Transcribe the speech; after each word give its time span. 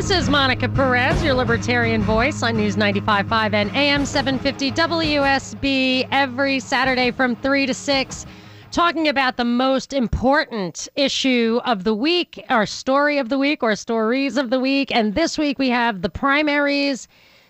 This 0.00 0.22
is 0.22 0.30
Monica 0.30 0.66
Perez, 0.66 1.22
your 1.22 1.34
libertarian 1.34 2.00
voice 2.00 2.42
on 2.42 2.56
News 2.56 2.74
95.5 2.74 3.52
and 3.52 3.70
AM 3.76 4.06
750 4.06 4.72
WSB 4.72 6.08
every 6.10 6.58
Saturday 6.58 7.10
from 7.10 7.36
3 7.36 7.66
to 7.66 7.74
6 7.74 8.26
talking 8.70 9.08
about 9.08 9.36
the 9.36 9.44
most 9.44 9.92
important 9.92 10.88
issue 10.96 11.60
of 11.66 11.84
the 11.84 11.94
week, 11.94 12.42
our 12.48 12.64
story 12.64 13.18
of 13.18 13.28
the 13.28 13.36
week, 13.36 13.62
or 13.62 13.76
stories 13.76 14.38
of 14.38 14.48
the 14.48 14.58
week. 14.58 14.90
And 14.90 15.14
this 15.14 15.36
week 15.36 15.58
we 15.58 15.68
have 15.68 16.00
the 16.00 16.08
primaries, 16.08 17.06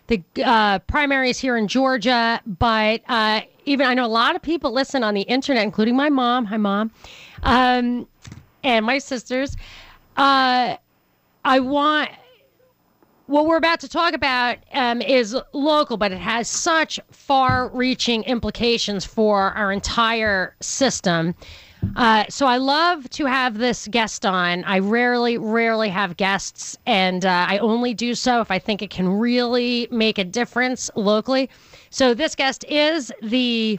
the 0.08 0.20
uh, 0.44 0.80
primaries 0.80 1.38
here 1.38 1.56
in 1.56 1.68
Georgia. 1.68 2.40
But 2.44 3.02
uh, 3.08 3.42
even 3.64 3.86
I 3.86 3.94
know 3.94 4.06
a 4.06 4.08
lot 4.08 4.34
of 4.34 4.42
people 4.42 4.72
listen 4.72 5.04
on 5.04 5.14
the 5.14 5.22
internet, 5.22 5.62
including 5.62 5.94
my 5.94 6.10
mom. 6.10 6.46
Hi, 6.46 6.56
mom, 6.56 6.90
um, 7.44 8.08
and 8.64 8.84
my 8.84 8.98
sisters. 8.98 9.56
Uh, 10.16 10.78
I 11.44 11.60
want 11.60 12.10
what 13.30 13.46
we're 13.46 13.56
about 13.56 13.78
to 13.78 13.88
talk 13.88 14.12
about 14.12 14.58
um, 14.72 15.00
is 15.00 15.36
local, 15.52 15.96
but 15.96 16.10
it 16.10 16.18
has 16.18 16.48
such 16.48 16.98
far 17.12 17.68
reaching 17.68 18.24
implications 18.24 19.04
for 19.04 19.52
our 19.52 19.70
entire 19.70 20.56
system. 20.60 21.36
Uh, 21.94 22.24
so 22.28 22.46
I 22.46 22.56
love 22.56 23.08
to 23.10 23.26
have 23.26 23.56
this 23.56 23.86
guest 23.86 24.26
on. 24.26 24.64
I 24.64 24.80
rarely, 24.80 25.38
rarely 25.38 25.88
have 25.90 26.16
guests, 26.16 26.76
and 26.86 27.24
uh, 27.24 27.46
I 27.48 27.58
only 27.58 27.94
do 27.94 28.16
so 28.16 28.40
if 28.40 28.50
I 28.50 28.58
think 28.58 28.82
it 28.82 28.90
can 28.90 29.08
really 29.08 29.86
make 29.92 30.18
a 30.18 30.24
difference 30.24 30.90
locally. 30.96 31.48
So 31.90 32.14
this 32.14 32.34
guest 32.34 32.64
is 32.68 33.12
the 33.22 33.78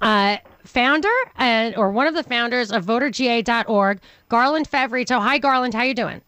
uh, 0.00 0.38
founder 0.64 1.08
and 1.36 1.76
or 1.76 1.92
one 1.92 2.08
of 2.08 2.14
the 2.14 2.24
founders 2.24 2.72
of 2.72 2.84
VoterGA.org, 2.86 4.00
Garland 4.28 4.68
Favorito. 4.68 5.20
Hi, 5.20 5.38
Garland. 5.38 5.74
How 5.74 5.84
you 5.84 5.94
doing? 5.94 6.22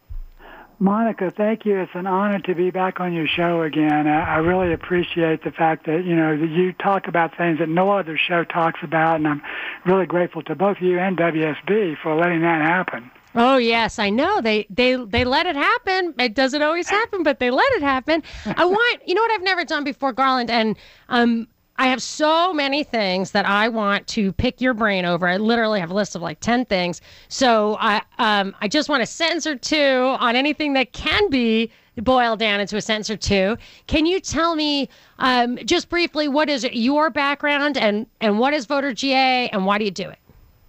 Monica, 0.79 1.31
thank 1.31 1.65
you. 1.65 1.79
It's 1.79 1.91
an 1.95 2.07
honor 2.07 2.39
to 2.39 2.55
be 2.55 2.69
back 2.69 2.99
on 2.99 3.13
your 3.13 3.27
show 3.27 3.61
again. 3.61 4.07
I 4.07 4.37
really 4.37 4.73
appreciate 4.73 5.43
the 5.43 5.51
fact 5.51 5.85
that, 5.85 6.03
you 6.05 6.15
know, 6.15 6.37
that 6.37 6.49
you 6.49 6.73
talk 6.73 7.07
about 7.07 7.37
things 7.37 7.59
that 7.59 7.69
no 7.69 7.91
other 7.91 8.17
show 8.17 8.43
talks 8.43 8.79
about, 8.83 9.15
and 9.15 9.27
I'm 9.27 9.41
really 9.85 10.05
grateful 10.05 10.41
to 10.43 10.55
both 10.55 10.77
you 10.81 10.99
and 10.99 11.17
WSB 11.17 11.97
for 12.01 12.15
letting 12.15 12.41
that 12.41 12.61
happen. 12.61 13.09
Oh 13.37 13.57
yes, 13.57 13.99
I 13.99 14.09
know. 14.09 14.39
They 14.39 14.65
they 14.69 14.95
they 14.95 15.25
let 15.25 15.45
it 15.45 15.57
happen. 15.57 16.13
It 16.17 16.35
doesn't 16.35 16.61
always 16.61 16.87
happen, 16.87 17.21
but 17.21 17.39
they 17.39 17.51
let 17.51 17.69
it 17.73 17.81
happen. 17.81 18.23
I 18.45 18.63
want 18.63 19.01
you 19.05 19.13
know 19.13 19.21
what 19.21 19.31
I've 19.31 19.43
never 19.43 19.65
done 19.65 19.83
before, 19.83 20.13
Garland, 20.13 20.49
and 20.49 20.77
um 21.09 21.47
I 21.77 21.87
have 21.87 22.01
so 22.01 22.53
many 22.53 22.83
things 22.83 23.31
that 23.31 23.45
I 23.45 23.67
want 23.67 24.07
to 24.07 24.31
pick 24.31 24.61
your 24.61 24.73
brain 24.73 25.05
over. 25.05 25.27
I 25.27 25.37
literally 25.37 25.79
have 25.79 25.91
a 25.91 25.93
list 25.93 26.15
of 26.15 26.21
like 26.21 26.39
10 26.39 26.65
things. 26.65 27.01
So 27.27 27.77
I 27.79 28.01
um, 28.17 28.55
I 28.61 28.67
just 28.67 28.87
want 28.87 29.03
a 29.03 29.05
sentence 29.05 29.45
or 29.45 29.55
two 29.55 30.15
on 30.19 30.35
anything 30.35 30.73
that 30.73 30.93
can 30.93 31.29
be 31.29 31.71
boiled 31.97 32.39
down 32.39 32.59
into 32.59 32.77
a 32.77 32.81
sentence 32.81 33.09
or 33.09 33.17
two. 33.17 33.57
Can 33.87 34.05
you 34.05 34.19
tell 34.19 34.55
me 34.55 34.89
um, 35.19 35.57
just 35.65 35.89
briefly 35.89 36.27
what 36.27 36.49
is 36.49 36.63
your 36.63 37.09
background 37.09 37.77
and, 37.77 38.05
and 38.21 38.39
what 38.39 38.53
is 38.53 38.65
Voter 38.65 38.93
GA 38.93 39.49
and 39.49 39.65
why 39.65 39.77
do 39.77 39.85
you 39.85 39.91
do 39.91 40.09
it? 40.09 40.19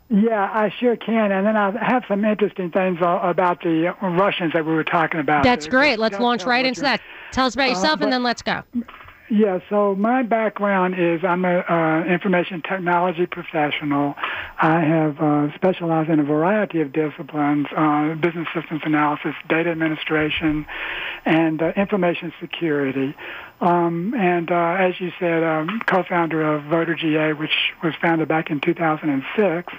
Yeah, 0.09 0.49
I 0.53 0.73
sure 0.79 0.97
can. 0.97 1.33
And 1.33 1.45
then 1.45 1.56
I 1.56 1.73
have 1.84 2.05
some 2.06 2.25
interesting 2.25 2.71
things 2.71 2.99
about 3.00 3.62
the 3.62 3.93
Russians 4.00 4.53
that 4.53 4.65
we 4.65 4.73
were 4.73 4.84
talking 4.84 5.19
about. 5.19 5.43
That's 5.43 5.67
great. 5.67 5.99
Let's 5.99 6.21
launch 6.21 6.44
right 6.44 6.65
into 6.65 6.83
that. 6.83 7.00
Tell 7.33 7.47
us 7.47 7.55
about 7.55 7.71
yourself 7.71 7.94
uh, 7.94 7.97
but, 7.97 8.05
and 8.05 8.12
then 8.12 8.23
let's 8.23 8.43
go. 8.43 8.62
Yeah, 9.28 9.59
so 9.69 9.97
my 9.97 10.22
background 10.22 10.94
is 10.97 11.25
I'm 11.25 11.44
a 11.44 11.59
uh, 11.59 12.04
information 12.04 12.62
technology 12.62 13.26
professional. 13.26 14.14
I 14.60 14.81
have 14.81 15.20
uh, 15.20 15.54
specialized 15.56 16.10
in 16.10 16.20
a 16.20 16.25
variety 16.25 16.81
of 16.81 16.92
disciplines: 16.92 17.66
uh, 17.76 18.14
business 18.14 18.47
systems 18.54 18.82
analysis, 18.84 19.34
data 19.48 19.70
administration, 19.70 20.64
and 21.25 21.60
uh, 21.60 21.72
information 21.76 22.32
security. 22.41 23.16
Um, 23.60 24.14
and 24.14 24.53
uh, 24.53 24.76
as 24.78 25.00
you 25.00 25.10
said, 25.19 25.43
um, 25.43 25.81
co-founder 25.87 26.54
of 26.54 26.62
VoterGA, 26.62 27.37
which 27.37 27.72
was 27.82 27.94
founded 28.00 28.28
back 28.28 28.50
in 28.50 28.60
2006 28.60 29.72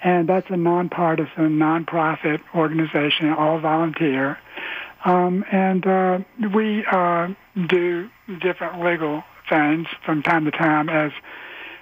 and 0.00 0.28
that's 0.28 0.48
a 0.50 0.56
nonpartisan, 0.56 1.58
nonprofit 1.58 2.40
organization, 2.54 3.30
all 3.30 3.58
volunteer. 3.58 4.38
Um, 5.08 5.44
and 5.50 5.86
uh, 5.86 6.18
we 6.54 6.84
uh, 6.84 7.28
do 7.66 8.10
different 8.40 8.84
legal 8.84 9.24
things 9.48 9.86
from 10.04 10.22
time 10.22 10.44
to 10.44 10.50
time 10.50 10.90
as 10.90 11.12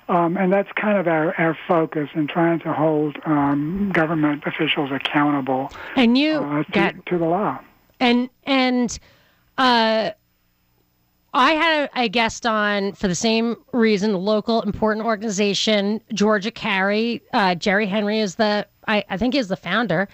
um, 0.09 0.37
and 0.37 0.53
that's 0.53 0.71
kind 0.77 0.97
of 0.97 1.09
our, 1.09 1.35
our 1.35 1.59
focus 1.67 2.09
in 2.15 2.29
trying 2.29 2.61
to 2.61 2.73
hold 2.73 3.17
um, 3.25 3.91
government 3.93 4.45
officials 4.47 4.93
accountable 4.93 5.73
and 5.97 6.17
you 6.17 6.37
uh, 6.37 6.63
to, 6.63 6.71
got, 6.71 7.07
to, 7.07 7.19
the 7.19 7.25
law. 7.25 7.59
And 7.99 8.31
and 8.45 8.97
uh, 9.59 10.13
I 11.35 11.53
had 11.53 11.91
a, 11.97 12.09
guest 12.09 12.47
on 12.47 12.93
for 12.93 13.09
the 13.09 13.17
same 13.17 13.57
reason, 13.73 14.13
the 14.13 14.19
local 14.19 14.63
important 14.63 15.05
organization, 15.05 16.01
Georgia 16.15 16.53
Carry. 16.53 17.21
Uh, 17.33 17.57
Jerry 17.57 17.87
Henry 17.87 18.21
is 18.21 18.37
the 18.37 18.69
I, 18.87 19.03
I 19.11 19.17
think 19.17 19.35
is 19.35 19.49
the 19.49 19.57
founder. 19.57 20.09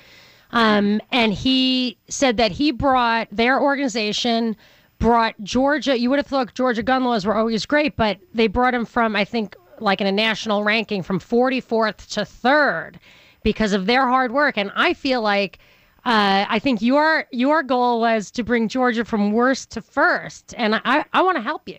Um, 0.53 1.01
and 1.11 1.33
he 1.33 1.97
said 2.09 2.37
that 2.37 2.53
he 2.53 2.71
brought 2.71 3.29
their 3.33 3.61
organization 3.61 4.57
brought 4.99 5.35
Georgia. 5.43 5.99
You 5.99 6.11
would 6.11 6.19
have 6.19 6.27
thought 6.27 6.55
Georgia 6.55 6.83
gun 6.83 7.05
laws 7.05 7.27
were 7.27 7.35
always 7.35 7.67
great, 7.67 7.97
but 7.97 8.19
they 8.35 8.47
brought 8.47 8.73
them 8.73 8.85
from 8.85 9.17
I 9.17 9.25
think 9.25 9.57
like 9.81 10.01
in 10.01 10.07
a 10.07 10.13
national 10.13 10.63
ranking 10.63 11.03
from 11.03 11.19
44th 11.19 12.07
to 12.15 12.25
third 12.25 13.01
because 13.43 13.73
of 13.73 13.87
their 13.87 14.07
hard 14.07 14.31
work. 14.33 14.57
And 14.57 14.71
I 14.77 14.95
feel 14.95 15.21
like 15.21 15.59
uh, 16.05 16.47
I 16.49 16.59
think 16.59 16.83
your 16.83 17.27
your 17.31 17.63
goal 17.63 18.01
was 18.01 18.31
to 18.33 18.43
bring 18.43 18.69
Georgia 18.69 19.05
from 19.05 19.33
worst 19.33 19.71
to 19.73 19.83
first, 19.83 20.55
and 20.57 20.81
I 20.85 21.05
I 21.13 21.23
want 21.23 21.37
to 21.37 21.43
help 21.43 21.69
you. 21.69 21.79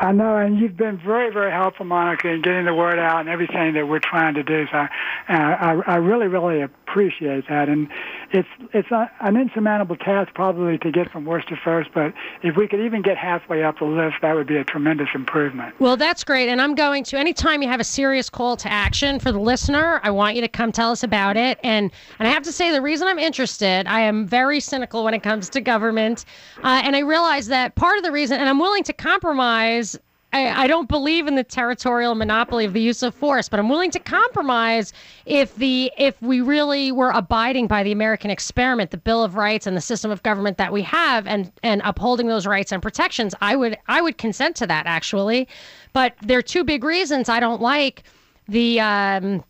I 0.00 0.12
know, 0.12 0.36
and 0.36 0.58
you've 0.58 0.76
been 0.76 0.96
very, 0.98 1.32
very 1.32 1.50
helpful, 1.50 1.84
Monica, 1.84 2.28
in 2.28 2.40
getting 2.42 2.64
the 2.66 2.74
word 2.74 2.98
out 2.98 3.20
and 3.20 3.28
everything 3.28 3.74
that 3.74 3.88
we're 3.88 3.98
trying 3.98 4.34
to 4.34 4.42
do. 4.44 4.66
So, 4.70 4.76
I, 4.78 4.88
I, 5.28 5.82
I 5.86 5.96
really, 5.96 6.28
really 6.28 6.62
appreciate 6.62 7.48
that. 7.48 7.68
And 7.68 7.88
it's 8.30 8.48
it's 8.72 8.88
an 8.90 9.36
insurmountable 9.36 9.96
task 9.96 10.34
probably 10.34 10.78
to 10.78 10.90
get 10.90 11.10
from 11.10 11.24
worst 11.24 11.48
to 11.48 11.56
first, 11.56 11.90
but 11.94 12.12
if 12.42 12.56
we 12.56 12.68
could 12.68 12.80
even 12.80 13.02
get 13.02 13.16
halfway 13.16 13.62
up 13.62 13.78
the 13.78 13.84
list, 13.84 14.16
that 14.22 14.34
would 14.34 14.46
be 14.46 14.56
a 14.56 14.64
tremendous 14.64 15.08
improvement. 15.14 15.74
Well, 15.80 15.96
that's 15.96 16.24
great. 16.24 16.48
And 16.48 16.60
I'm 16.60 16.74
going 16.74 17.04
to 17.04 17.18
anytime 17.18 17.62
you 17.62 17.68
have 17.68 17.80
a 17.80 17.84
serious 17.84 18.28
call 18.28 18.56
to 18.58 18.70
action 18.70 19.18
for 19.18 19.32
the 19.32 19.40
listener, 19.40 20.00
I 20.02 20.10
want 20.10 20.36
you 20.36 20.42
to 20.42 20.48
come 20.48 20.72
tell 20.72 20.90
us 20.90 21.02
about 21.02 21.36
it. 21.36 21.58
And 21.62 21.90
and 22.18 22.28
I 22.28 22.30
have 22.30 22.42
to 22.44 22.52
say, 22.52 22.70
the 22.70 22.82
reason 22.82 23.08
I'm 23.08 23.18
interested, 23.18 23.86
I 23.86 24.00
am 24.00 24.26
very 24.26 24.60
cynical 24.60 25.04
when 25.04 25.14
it 25.14 25.22
comes 25.22 25.48
to 25.50 25.60
government, 25.60 26.24
uh, 26.62 26.82
and 26.84 26.96
I 26.96 27.00
realize 27.00 27.46
that 27.48 27.74
part 27.76 27.98
of 27.98 28.04
the 28.04 28.12
reason, 28.12 28.38
and 28.38 28.48
I'm 28.48 28.58
willing 28.58 28.84
to 28.84 28.92
compromise 28.92 29.98
I, 30.38 30.64
I, 30.64 30.66
don't 30.66 30.88
believe 30.88 31.26
in 31.26 31.34
the 31.34 31.42
territorial 31.42 32.14
monopoly 32.14 32.64
of 32.64 32.72
the 32.72 32.80
use 32.80 33.02
of 33.02 33.14
force, 33.14 33.48
but 33.48 33.58
I'm 33.58 33.68
willing 33.68 33.90
to 33.90 33.98
compromise 33.98 34.92
if 35.26 35.54
the 35.56 35.90
if 35.98 36.20
we 36.22 36.40
really 36.40 36.92
were 36.92 37.10
abiding 37.10 37.66
by 37.66 37.82
the 37.82 37.92
American 37.92 38.30
experiment, 38.30 38.90
the 38.90 38.98
Bill 38.98 39.24
of 39.24 39.34
Rights 39.34 39.66
and 39.66 39.76
the 39.76 39.80
system 39.80 40.10
of 40.10 40.22
government 40.22 40.56
that 40.58 40.72
we 40.72 40.82
have, 40.82 41.26
and 41.26 41.50
and 41.62 41.82
upholding 41.84 42.28
those 42.28 42.46
rights 42.46 42.72
and 42.72 42.80
protections. 42.80 43.34
I 43.40 43.56
would 43.56 43.76
I 43.88 44.00
would 44.00 44.18
consent 44.18 44.56
to 44.56 44.66
that 44.66 44.86
actually, 44.86 45.48
but 45.92 46.14
there 46.22 46.38
are 46.38 46.42
two 46.42 46.64
big 46.64 46.84
reasons 46.84 47.28
I 47.28 47.40
don't 47.40 47.60
like 47.60 48.04
the. 48.48 48.80
Um, 48.80 49.44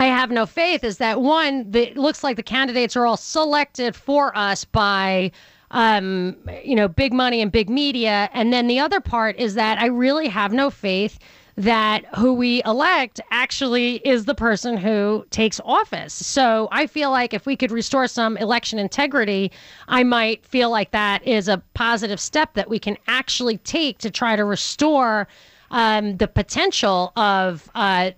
I 0.00 0.06
have 0.06 0.30
no 0.30 0.46
faith 0.46 0.82
is 0.82 0.98
that 0.98 1.22
one, 1.22 1.70
the, 1.70 1.90
it 1.90 1.96
looks 1.96 2.24
like 2.24 2.36
the 2.36 2.42
candidates 2.42 2.96
are 2.96 3.06
all 3.06 3.16
selected 3.16 3.94
for 3.94 4.36
us 4.36 4.64
by 4.64 5.30
um, 5.76 6.34
you 6.64 6.74
know, 6.74 6.88
big 6.88 7.12
money 7.12 7.42
and 7.42 7.52
big 7.52 7.68
media. 7.68 8.30
And 8.32 8.50
then 8.50 8.66
the 8.66 8.80
other 8.80 8.98
part 8.98 9.36
is 9.36 9.54
that 9.54 9.78
I 9.78 9.86
really 9.86 10.26
have 10.26 10.50
no 10.50 10.70
faith 10.70 11.18
that 11.56 12.06
who 12.16 12.32
we 12.32 12.62
elect 12.64 13.20
actually 13.30 13.96
is 13.96 14.24
the 14.24 14.34
person 14.34 14.78
who 14.78 15.26
takes 15.30 15.60
office. 15.66 16.14
So 16.14 16.68
I 16.72 16.86
feel 16.86 17.10
like 17.10 17.34
if 17.34 17.44
we 17.44 17.56
could 17.56 17.70
restore 17.70 18.08
some 18.08 18.38
election 18.38 18.78
integrity, 18.78 19.52
I 19.86 20.02
might 20.02 20.46
feel 20.46 20.70
like 20.70 20.92
that 20.92 21.26
is 21.26 21.46
a 21.46 21.62
positive 21.74 22.20
step 22.20 22.54
that 22.54 22.70
we 22.70 22.78
can 22.78 22.96
actually 23.06 23.58
take 23.58 23.98
to 23.98 24.10
try 24.10 24.34
to 24.34 24.44
restore 24.44 25.28
um, 25.70 26.16
the 26.16 26.28
potential 26.28 27.12
of 27.16 27.70
uh, 27.74 28.12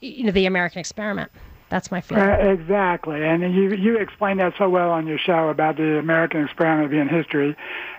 you 0.00 0.24
know 0.24 0.32
the 0.32 0.46
American 0.46 0.80
experiment. 0.80 1.30
That's 1.74 1.90
my 1.90 2.00
feeling. 2.00 2.22
Uh, 2.22 2.36
exactly, 2.36 3.24
and 3.24 3.42
you 3.52 3.74
you 3.74 3.98
explained 3.98 4.38
that 4.38 4.54
so 4.56 4.68
well 4.68 4.90
on 4.90 5.08
your 5.08 5.18
show 5.18 5.48
about 5.48 5.76
the 5.76 5.98
American 5.98 6.44
experiment 6.44 6.88
being 6.88 7.08
history, 7.08 7.56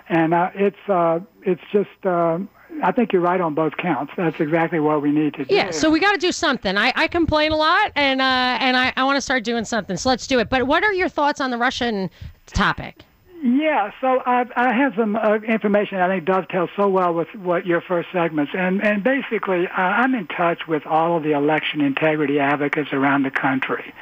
and 0.07 0.33
uh, 0.33 0.49
it's 0.55 0.77
uh, 0.87 1.19
it's 1.41 1.61
just 1.73 1.89
uh, 2.05 2.39
I 2.81 2.93
think 2.93 3.11
you're 3.11 3.21
right 3.21 3.41
on 3.41 3.53
both 3.53 3.75
counts. 3.75 4.13
That's 4.15 4.39
exactly 4.39 4.79
what 4.79 5.01
we 5.01 5.11
need 5.11 5.33
to 5.33 5.43
do. 5.43 5.53
Yeah, 5.53 5.71
so 5.71 5.89
we 5.89 5.99
got 5.99 6.13
to 6.13 6.17
do 6.17 6.31
something. 6.31 6.77
I, 6.77 6.93
I 6.95 7.09
complain 7.09 7.51
a 7.51 7.57
lot, 7.57 7.91
and 7.97 8.21
uh, 8.21 8.57
and 8.61 8.77
I, 8.77 8.93
I 8.95 9.03
want 9.03 9.17
to 9.17 9.21
start 9.21 9.43
doing 9.43 9.65
something. 9.65 9.97
So 9.97 10.07
let's 10.07 10.25
do 10.25 10.39
it. 10.39 10.49
But 10.49 10.67
what 10.67 10.85
are 10.85 10.93
your 10.93 11.09
thoughts 11.09 11.41
on 11.41 11.51
the 11.51 11.57
Russian 11.57 12.09
topic? 12.45 13.03
Yeah, 13.45 13.91
so 14.01 14.23
I, 14.25 14.47
I 14.55 14.73
have 14.73 14.95
some 14.95 15.15
uh, 15.15 15.35
information 15.35 15.99
I 15.99 16.07
think 16.07 16.25
dovetails 16.25 16.71
so 16.75 16.89
well 16.89 17.13
with 17.13 17.27
what 17.35 17.67
your 17.67 17.79
first 17.79 18.09
segments, 18.11 18.53
and 18.55 18.83
and 18.83 19.03
basically 19.03 19.67
uh, 19.67 19.71
I'm 19.79 20.15
in 20.15 20.25
touch 20.25 20.67
with 20.67 20.87
all 20.87 21.17
of 21.17 21.21
the 21.21 21.33
election 21.33 21.81
integrity 21.81 22.39
advocates 22.39 22.91
around 22.91 23.21
the 23.21 23.29
country. 23.29 23.93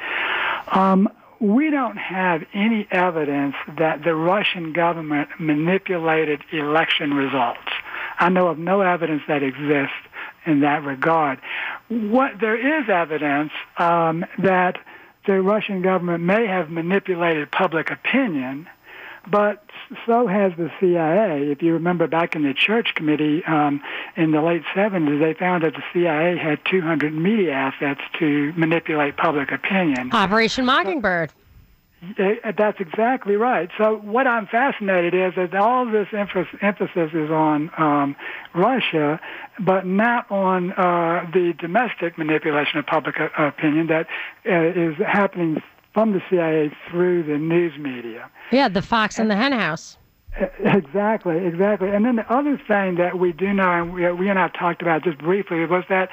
Um, 0.68 1.10
we 1.40 1.68
don't 1.68 1.98
have 1.98 2.46
any 2.54 2.88
evidence 2.90 3.54
that 3.76 4.02
the 4.02 4.14
Russian 4.14 4.72
government 4.72 5.28
manipulated 5.38 6.40
election 6.50 7.12
results. 7.12 7.68
I 8.18 8.30
know 8.30 8.48
of 8.48 8.56
no 8.56 8.80
evidence 8.80 9.24
that 9.28 9.42
exists 9.42 9.92
in 10.46 10.60
that 10.60 10.84
regard. 10.84 11.38
What 11.88 12.40
there 12.40 12.80
is 12.80 12.88
evidence 12.88 13.52
um, 13.76 14.24
that 14.38 14.78
the 15.26 15.42
Russian 15.42 15.82
government 15.82 16.24
may 16.24 16.46
have 16.46 16.70
manipulated 16.70 17.50
public 17.50 17.90
opinion, 17.90 18.68
but 19.30 19.64
so 20.06 20.26
has 20.26 20.52
the 20.56 20.70
CIA. 20.80 21.50
If 21.50 21.62
you 21.62 21.72
remember 21.72 22.06
back 22.06 22.34
in 22.34 22.42
the 22.42 22.54
Church 22.54 22.94
Committee 22.94 23.42
um, 23.46 23.82
in 24.16 24.32
the 24.32 24.42
late 24.42 24.62
70s, 24.74 25.20
they 25.20 25.34
found 25.34 25.64
that 25.64 25.74
the 25.74 25.82
CIA 25.92 26.36
had 26.36 26.60
200 26.70 27.14
media 27.14 27.52
assets 27.52 28.00
to 28.18 28.52
manipulate 28.56 29.16
public 29.16 29.52
opinion. 29.52 30.12
Operation 30.12 30.64
Mockingbird. 30.64 31.32
That's 32.18 32.80
exactly 32.80 33.36
right. 33.36 33.70
So 33.78 33.96
what 33.96 34.26
I'm 34.26 34.46
fascinated 34.46 35.14
is 35.14 35.34
that 35.36 35.54
all 35.54 35.86
this 35.86 36.08
emphasis 36.12 37.10
is 37.14 37.30
on 37.30 37.70
um, 37.78 38.16
Russia, 38.54 39.20
but 39.58 39.86
not 39.86 40.30
on 40.30 40.72
uh, 40.72 41.26
the 41.32 41.54
domestic 41.58 42.18
manipulation 42.18 42.78
of 42.78 42.86
public 42.86 43.16
uh, 43.18 43.28
opinion 43.38 43.86
that 43.86 44.06
uh, 44.46 44.80
is 44.80 44.96
happening 44.98 45.62
from 45.94 46.12
the 46.12 46.20
CIA 46.28 46.70
through 46.90 47.22
the 47.22 47.38
news 47.38 47.78
media. 47.78 48.28
Yeah, 48.52 48.68
the 48.68 48.82
Fox 48.82 49.18
and 49.18 49.30
the 49.30 49.36
Hen 49.36 49.52
House. 49.52 49.96
Exactly, 50.58 51.46
exactly. 51.46 51.90
And 51.90 52.04
then 52.04 52.16
the 52.16 52.32
other 52.32 52.60
thing 52.66 52.96
that 52.96 53.20
we 53.20 53.30
do 53.30 53.52
know, 53.52 53.70
and 53.70 53.94
we, 53.94 54.10
we 54.12 54.28
and 54.28 54.38
I 54.38 54.48
talked 54.48 54.82
about 54.82 55.04
just 55.04 55.18
briefly, 55.18 55.64
was 55.64 55.84
that 55.88 56.08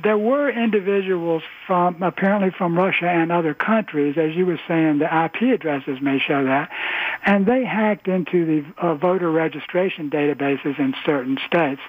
there 0.00 0.16
were 0.16 0.50
individuals 0.50 1.42
from 1.66 2.02
apparently 2.02 2.50
from 2.50 2.76
Russia 2.76 3.08
and 3.08 3.30
other 3.30 3.52
countries, 3.52 4.16
as 4.16 4.34
you 4.34 4.46
were 4.46 4.60
saying, 4.66 4.98
the 4.98 5.24
IP 5.24 5.54
addresses 5.54 6.00
may 6.00 6.18
show 6.18 6.44
that, 6.44 6.70
and 7.26 7.44
they 7.44 7.64
hacked 7.64 8.08
into 8.08 8.46
the 8.46 8.82
uh, 8.82 8.94
voter 8.94 9.30
registration 9.30 10.08
databases 10.08 10.78
in 10.78 10.94
certain 11.04 11.38
states. 11.46 11.82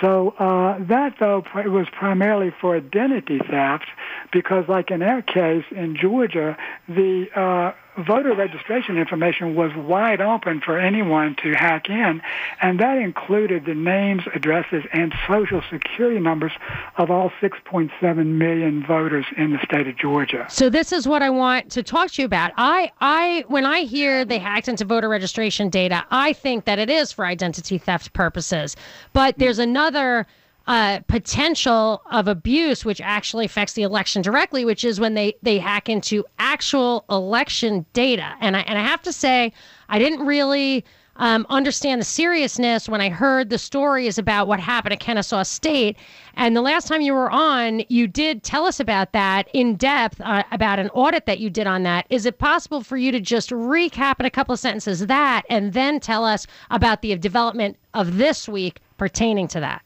So 0.00 0.30
uh, 0.38 0.78
that, 0.88 1.14
though, 1.18 1.42
was 1.54 1.86
primarily 1.90 2.52
for 2.60 2.76
identity 2.76 3.38
theft, 3.38 3.86
because, 4.30 4.68
like 4.68 4.90
in 4.90 5.02
our 5.02 5.22
case 5.22 5.64
in 5.70 5.96
Georgia, 5.96 6.56
the 6.86 7.28
uh, 7.34 7.72
voter 8.06 8.34
registration 8.34 8.96
information 8.96 9.54
was 9.54 9.72
wide 9.76 10.20
open 10.20 10.60
for 10.60 10.78
anyone 10.78 11.36
to 11.42 11.52
hack 11.54 11.88
in, 11.88 12.22
and 12.60 12.80
that 12.80 12.98
included 12.98 13.64
the 13.66 13.74
names, 13.74 14.22
addresses, 14.34 14.84
and 14.92 15.14
social 15.26 15.62
security 15.70 16.20
numbers 16.20 16.52
of 16.96 17.10
all 17.10 17.30
6.7 17.40 18.26
million 18.26 18.84
voters 18.86 19.26
in 19.36 19.52
the 19.52 19.58
state 19.64 19.86
of 19.86 19.96
Georgia. 19.96 20.46
So 20.48 20.70
this 20.70 20.92
is 20.92 21.06
what 21.06 21.22
I 21.22 21.30
want 21.30 21.70
to 21.72 21.82
talk 21.82 22.10
to 22.12 22.22
you 22.22 22.26
about. 22.26 22.52
I, 22.56 22.90
I, 23.00 23.44
when 23.48 23.64
I 23.64 23.80
hear 23.80 24.24
they 24.24 24.38
hacked 24.38 24.68
into 24.68 24.84
voter 24.84 25.08
registration 25.08 25.68
data, 25.68 26.04
I 26.10 26.32
think 26.32 26.64
that 26.64 26.78
it 26.78 26.90
is 26.90 27.12
for 27.12 27.26
identity 27.26 27.78
theft 27.78 28.12
purposes. 28.12 28.76
But 29.12 29.38
there's 29.38 29.58
another 29.58 30.26
uh, 30.68 31.00
potential 31.08 32.02
of 32.10 32.28
abuse, 32.28 32.84
which 32.84 33.00
actually 33.00 33.46
affects 33.46 33.72
the 33.72 33.82
election 33.82 34.20
directly, 34.20 34.66
which 34.66 34.84
is 34.84 35.00
when 35.00 35.14
they, 35.14 35.34
they 35.42 35.58
hack 35.58 35.88
into 35.88 36.26
actual 36.38 37.06
election 37.08 37.86
data. 37.94 38.34
And 38.40 38.54
I, 38.54 38.60
and 38.60 38.78
I 38.78 38.82
have 38.82 39.00
to 39.02 39.12
say, 39.12 39.54
I 39.88 39.98
didn't 39.98 40.26
really 40.26 40.84
um, 41.16 41.46
understand 41.48 42.02
the 42.02 42.04
seriousness 42.04 42.86
when 42.86 43.00
I 43.00 43.08
heard 43.08 43.48
the 43.48 43.56
stories 43.56 44.18
about 44.18 44.46
what 44.46 44.60
happened 44.60 44.92
at 44.92 45.00
Kennesaw 45.00 45.42
State. 45.42 45.96
And 46.34 46.54
the 46.54 46.60
last 46.60 46.86
time 46.86 47.00
you 47.00 47.14
were 47.14 47.30
on, 47.30 47.82
you 47.88 48.06
did 48.06 48.42
tell 48.42 48.66
us 48.66 48.78
about 48.78 49.12
that 49.12 49.48
in 49.54 49.76
depth, 49.76 50.20
uh, 50.20 50.44
about 50.52 50.78
an 50.78 50.90
audit 50.90 51.24
that 51.24 51.40
you 51.40 51.48
did 51.48 51.66
on 51.66 51.82
that. 51.84 52.04
Is 52.10 52.26
it 52.26 52.38
possible 52.38 52.82
for 52.82 52.98
you 52.98 53.10
to 53.10 53.20
just 53.20 53.48
recap 53.48 54.20
in 54.20 54.26
a 54.26 54.30
couple 54.30 54.52
of 54.52 54.60
sentences 54.60 55.06
that 55.06 55.44
and 55.48 55.72
then 55.72 55.98
tell 55.98 56.26
us 56.26 56.46
about 56.70 57.00
the 57.00 57.16
development 57.16 57.78
of 57.94 58.18
this 58.18 58.46
week 58.46 58.80
pertaining 58.98 59.48
to 59.48 59.60
that? 59.60 59.82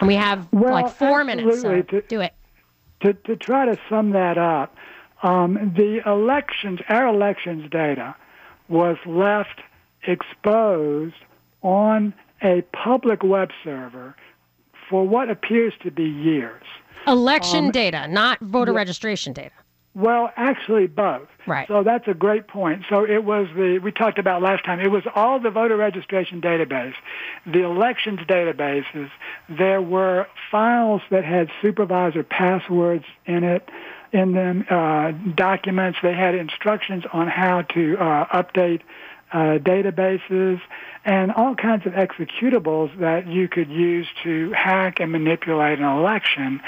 And 0.00 0.08
we 0.08 0.14
have 0.14 0.48
well, 0.50 0.72
like 0.72 0.90
four 0.90 1.24
minutes. 1.24 1.60
So 1.60 1.82
to, 1.82 2.02
do 2.02 2.20
it. 2.20 2.34
To, 3.02 3.14
to 3.14 3.36
try 3.36 3.66
to 3.66 3.78
sum 3.88 4.10
that 4.10 4.38
up, 4.38 4.74
um, 5.22 5.74
the 5.76 6.02
elections, 6.06 6.80
our 6.88 7.06
elections 7.06 7.70
data 7.70 8.16
was 8.68 8.96
left 9.06 9.60
exposed 10.06 11.14
on 11.62 12.14
a 12.42 12.62
public 12.72 13.22
web 13.22 13.50
server 13.62 14.16
for 14.88 15.06
what 15.06 15.30
appears 15.30 15.74
to 15.82 15.90
be 15.90 16.04
years. 16.04 16.62
Election 17.06 17.66
um, 17.66 17.70
data, 17.70 18.08
not 18.08 18.40
voter 18.40 18.72
yeah, 18.72 18.78
registration 18.78 19.32
data. 19.32 19.52
Well, 19.94 20.32
actually, 20.36 20.86
both. 20.86 21.26
Right. 21.46 21.66
So 21.66 21.82
that's 21.82 22.06
a 22.06 22.14
great 22.14 22.46
point. 22.46 22.84
So 22.88 23.04
it 23.04 23.24
was 23.24 23.48
the, 23.56 23.80
we 23.82 23.90
talked 23.90 24.18
about 24.18 24.40
last 24.40 24.64
time, 24.64 24.78
it 24.78 24.90
was 24.90 25.02
all 25.16 25.40
the 25.40 25.50
voter 25.50 25.76
registration 25.76 26.40
database, 26.40 26.94
the 27.44 27.64
elections 27.64 28.20
databases. 28.20 29.10
There 29.48 29.82
were 29.82 30.28
files 30.50 31.02
that 31.10 31.24
had 31.24 31.50
supervisor 31.60 32.22
passwords 32.22 33.04
in 33.26 33.42
it, 33.42 33.68
in 34.12 34.32
them, 34.32 34.64
uh, 34.70 35.10
documents. 35.34 35.98
They 36.02 36.14
had 36.14 36.36
instructions 36.36 37.04
on 37.12 37.26
how 37.26 37.62
to 37.62 37.96
uh, 37.98 38.26
update 38.26 38.82
uh, 39.32 39.58
databases 39.58 40.60
and 41.04 41.32
all 41.32 41.54
kinds 41.54 41.86
of 41.86 41.92
executables 41.92 42.96
that 42.98 43.26
you 43.26 43.48
could 43.48 43.70
use 43.70 44.06
to 44.22 44.52
hack 44.52 45.00
and 45.00 45.10
manipulate 45.12 45.78
an 45.78 45.84
election, 45.84 46.60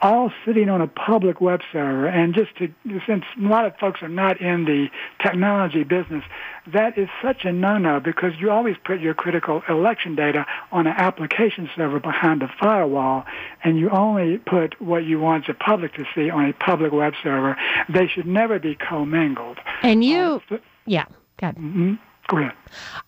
all 0.00 0.30
sitting 0.44 0.68
on 0.68 0.80
a 0.80 0.86
public 0.86 1.40
web 1.40 1.60
server. 1.72 2.06
And 2.06 2.34
just 2.34 2.56
to, 2.58 2.72
since 3.06 3.24
a 3.36 3.48
lot 3.48 3.64
of 3.64 3.76
folks 3.78 4.00
are 4.02 4.08
not 4.08 4.40
in 4.40 4.64
the 4.64 4.88
technology 5.20 5.82
business, 5.82 6.22
that 6.72 6.96
is 6.96 7.08
such 7.20 7.44
a 7.44 7.52
no-no 7.52 7.98
because 7.98 8.32
you 8.38 8.50
always 8.50 8.76
put 8.84 9.00
your 9.00 9.14
critical 9.14 9.62
election 9.68 10.14
data 10.14 10.46
on 10.70 10.86
an 10.86 10.94
application 10.96 11.68
server 11.74 11.98
behind 11.98 12.42
a 12.42 12.48
firewall, 12.60 13.24
and 13.64 13.78
you 13.78 13.90
only 13.90 14.38
put 14.38 14.80
what 14.80 15.04
you 15.04 15.18
want 15.18 15.46
the 15.46 15.54
public 15.54 15.94
to 15.94 16.04
see 16.14 16.30
on 16.30 16.48
a 16.48 16.52
public 16.52 16.92
web 16.92 17.14
server. 17.22 17.56
They 17.88 18.06
should 18.06 18.26
never 18.26 18.58
be 18.60 18.76
commingled. 18.76 19.58
And 19.82 20.04
you, 20.04 20.40
uh, 20.50 20.58
yeah. 20.86 21.06
Got 21.38 21.56
mm-hmm. 21.56 21.94
Go 22.28 22.38
ahead. 22.38 22.52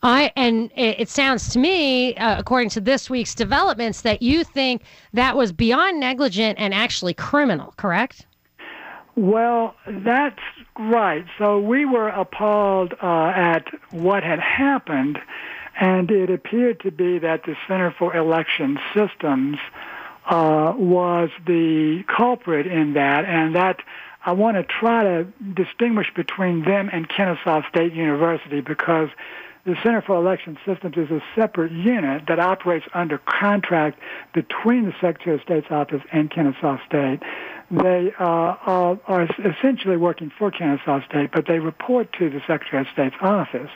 I 0.02 0.30
and 0.36 0.70
it, 0.76 1.00
it 1.00 1.08
sounds 1.08 1.48
to 1.50 1.58
me, 1.58 2.14
uh, 2.16 2.38
according 2.38 2.68
to 2.70 2.80
this 2.80 3.08
week's 3.08 3.34
developments, 3.34 4.02
that 4.02 4.20
you 4.20 4.44
think 4.44 4.82
that 5.14 5.36
was 5.36 5.52
beyond 5.52 6.00
negligent 6.00 6.58
and 6.58 6.74
actually 6.74 7.14
criminal. 7.14 7.72
Correct? 7.76 8.26
Well, 9.14 9.74
that's 9.86 10.40
right. 10.78 11.24
So 11.38 11.58
we 11.58 11.86
were 11.86 12.08
appalled 12.08 12.92
uh, 13.02 13.32
at 13.34 13.64
what 13.90 14.22
had 14.22 14.38
happened, 14.38 15.18
and 15.80 16.10
it 16.10 16.28
appeared 16.28 16.80
to 16.80 16.90
be 16.90 17.18
that 17.20 17.44
the 17.44 17.56
Center 17.66 17.94
for 17.98 18.14
Election 18.14 18.78
Systems 18.94 19.56
uh, 20.26 20.74
was 20.76 21.30
the 21.46 22.04
culprit 22.14 22.66
in 22.66 22.92
that, 22.92 23.24
and 23.24 23.54
that 23.54 23.80
I 24.26 24.32
want 24.32 24.56
to 24.56 24.64
try 24.64 25.04
to 25.04 25.24
distinguish 25.54 26.12
between 26.12 26.64
them 26.64 26.90
and 26.92 27.08
Kennesaw 27.08 27.62
State 27.68 27.94
University 27.94 28.60
because 28.60 29.08
the 29.64 29.76
Center 29.84 30.02
for 30.02 30.16
Election 30.16 30.58
Systems 30.66 30.96
is 30.96 31.10
a 31.12 31.22
separate 31.36 31.70
unit 31.70 32.24
that 32.26 32.40
operates 32.40 32.86
under 32.92 33.18
contract 33.18 34.00
between 34.34 34.84
the 34.86 34.92
Secretary 35.00 35.36
of 35.36 35.42
State's 35.42 35.68
office 35.70 36.02
and 36.12 36.28
Kennesaw 36.28 36.76
State. 36.86 37.20
They 37.70 38.12
uh, 38.18 38.24
are, 38.24 38.98
are 39.06 39.28
essentially 39.44 39.96
working 39.96 40.32
for 40.36 40.50
Kennesaw 40.50 41.04
State, 41.08 41.30
but 41.32 41.46
they 41.46 41.60
report 41.60 42.12
to 42.18 42.28
the 42.28 42.40
Secretary 42.48 42.82
of 42.82 42.88
State's 42.92 43.16
office. 43.20 43.70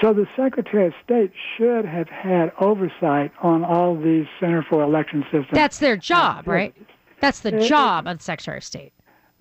So 0.00 0.12
the 0.12 0.28
Secretary 0.36 0.86
of 0.86 0.94
State 1.04 1.32
should 1.56 1.84
have 1.84 2.08
had 2.08 2.52
oversight 2.60 3.32
on 3.40 3.64
all 3.64 3.96
these 3.96 4.26
Center 4.38 4.62
for 4.62 4.82
Election 4.82 5.24
Systems. 5.24 5.48
That's 5.50 5.80
their 5.80 5.96
job, 5.96 6.46
right? 6.46 6.74
That's 7.18 7.40
the 7.40 7.60
job 7.60 8.06
of 8.06 8.18
the 8.18 8.24
Secretary 8.24 8.58
of 8.58 8.64
State. 8.64 8.92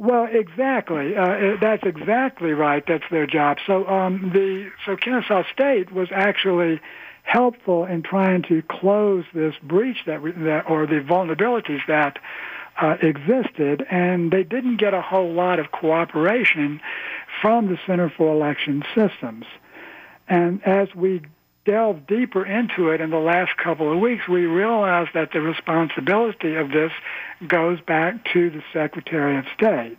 Well, 0.02 0.28
exactly. 0.32 1.16
Uh, 1.16 1.58
that's 1.62 1.84
exactly 1.84 2.54
right. 2.54 2.84
That's 2.88 3.04
their 3.12 3.28
job. 3.28 3.58
So 3.68 3.88
um, 3.88 4.32
the 4.34 4.72
so 4.84 4.96
Kennesaw 4.96 5.44
State 5.54 5.92
was 5.92 6.08
actually 6.12 6.82
helpful 7.22 7.86
in 7.86 8.02
trying 8.02 8.42
to 8.50 8.64
close 8.64 9.26
this 9.32 9.54
breach 9.62 9.98
that, 10.08 10.24
we, 10.24 10.32
that 10.32 10.68
or 10.68 10.88
the 10.88 11.02
vulnerabilities 11.02 11.86
that 11.88 12.18
uh, 12.82 12.98
existed, 13.00 13.86
and 13.92 14.32
they 14.32 14.42
didn't 14.42 14.78
get 14.78 14.96
a 14.96 15.04
whole 15.04 15.32
lot 15.32 15.60
of 15.60 15.72
cooperation 15.72 16.82
from 17.40 17.68
the 17.68 17.78
Center 17.86 18.10
for 18.10 18.34
Election 18.34 18.84
Systems. 18.96 19.46
And 20.28 20.64
as 20.66 20.96
we 20.96 21.22
delved 21.66 22.08
deeper 22.08 22.46
into 22.46 22.90
it 22.90 23.02
in 23.02 23.10
the 23.10 23.20
last 23.20 23.56
couple 23.58 23.92
of 23.92 24.00
weeks, 24.00 24.28
we 24.28 24.46
realized 24.46 25.12
that 25.14 25.32
the 25.32 25.42
responsibility 25.42 26.56
of 26.56 26.70
this 26.70 26.92
goes 27.48 27.80
back 27.82 28.26
to 28.34 28.50
the 28.50 28.64
Secretary 28.74 29.38
of 29.38 29.46
State. 29.56 29.98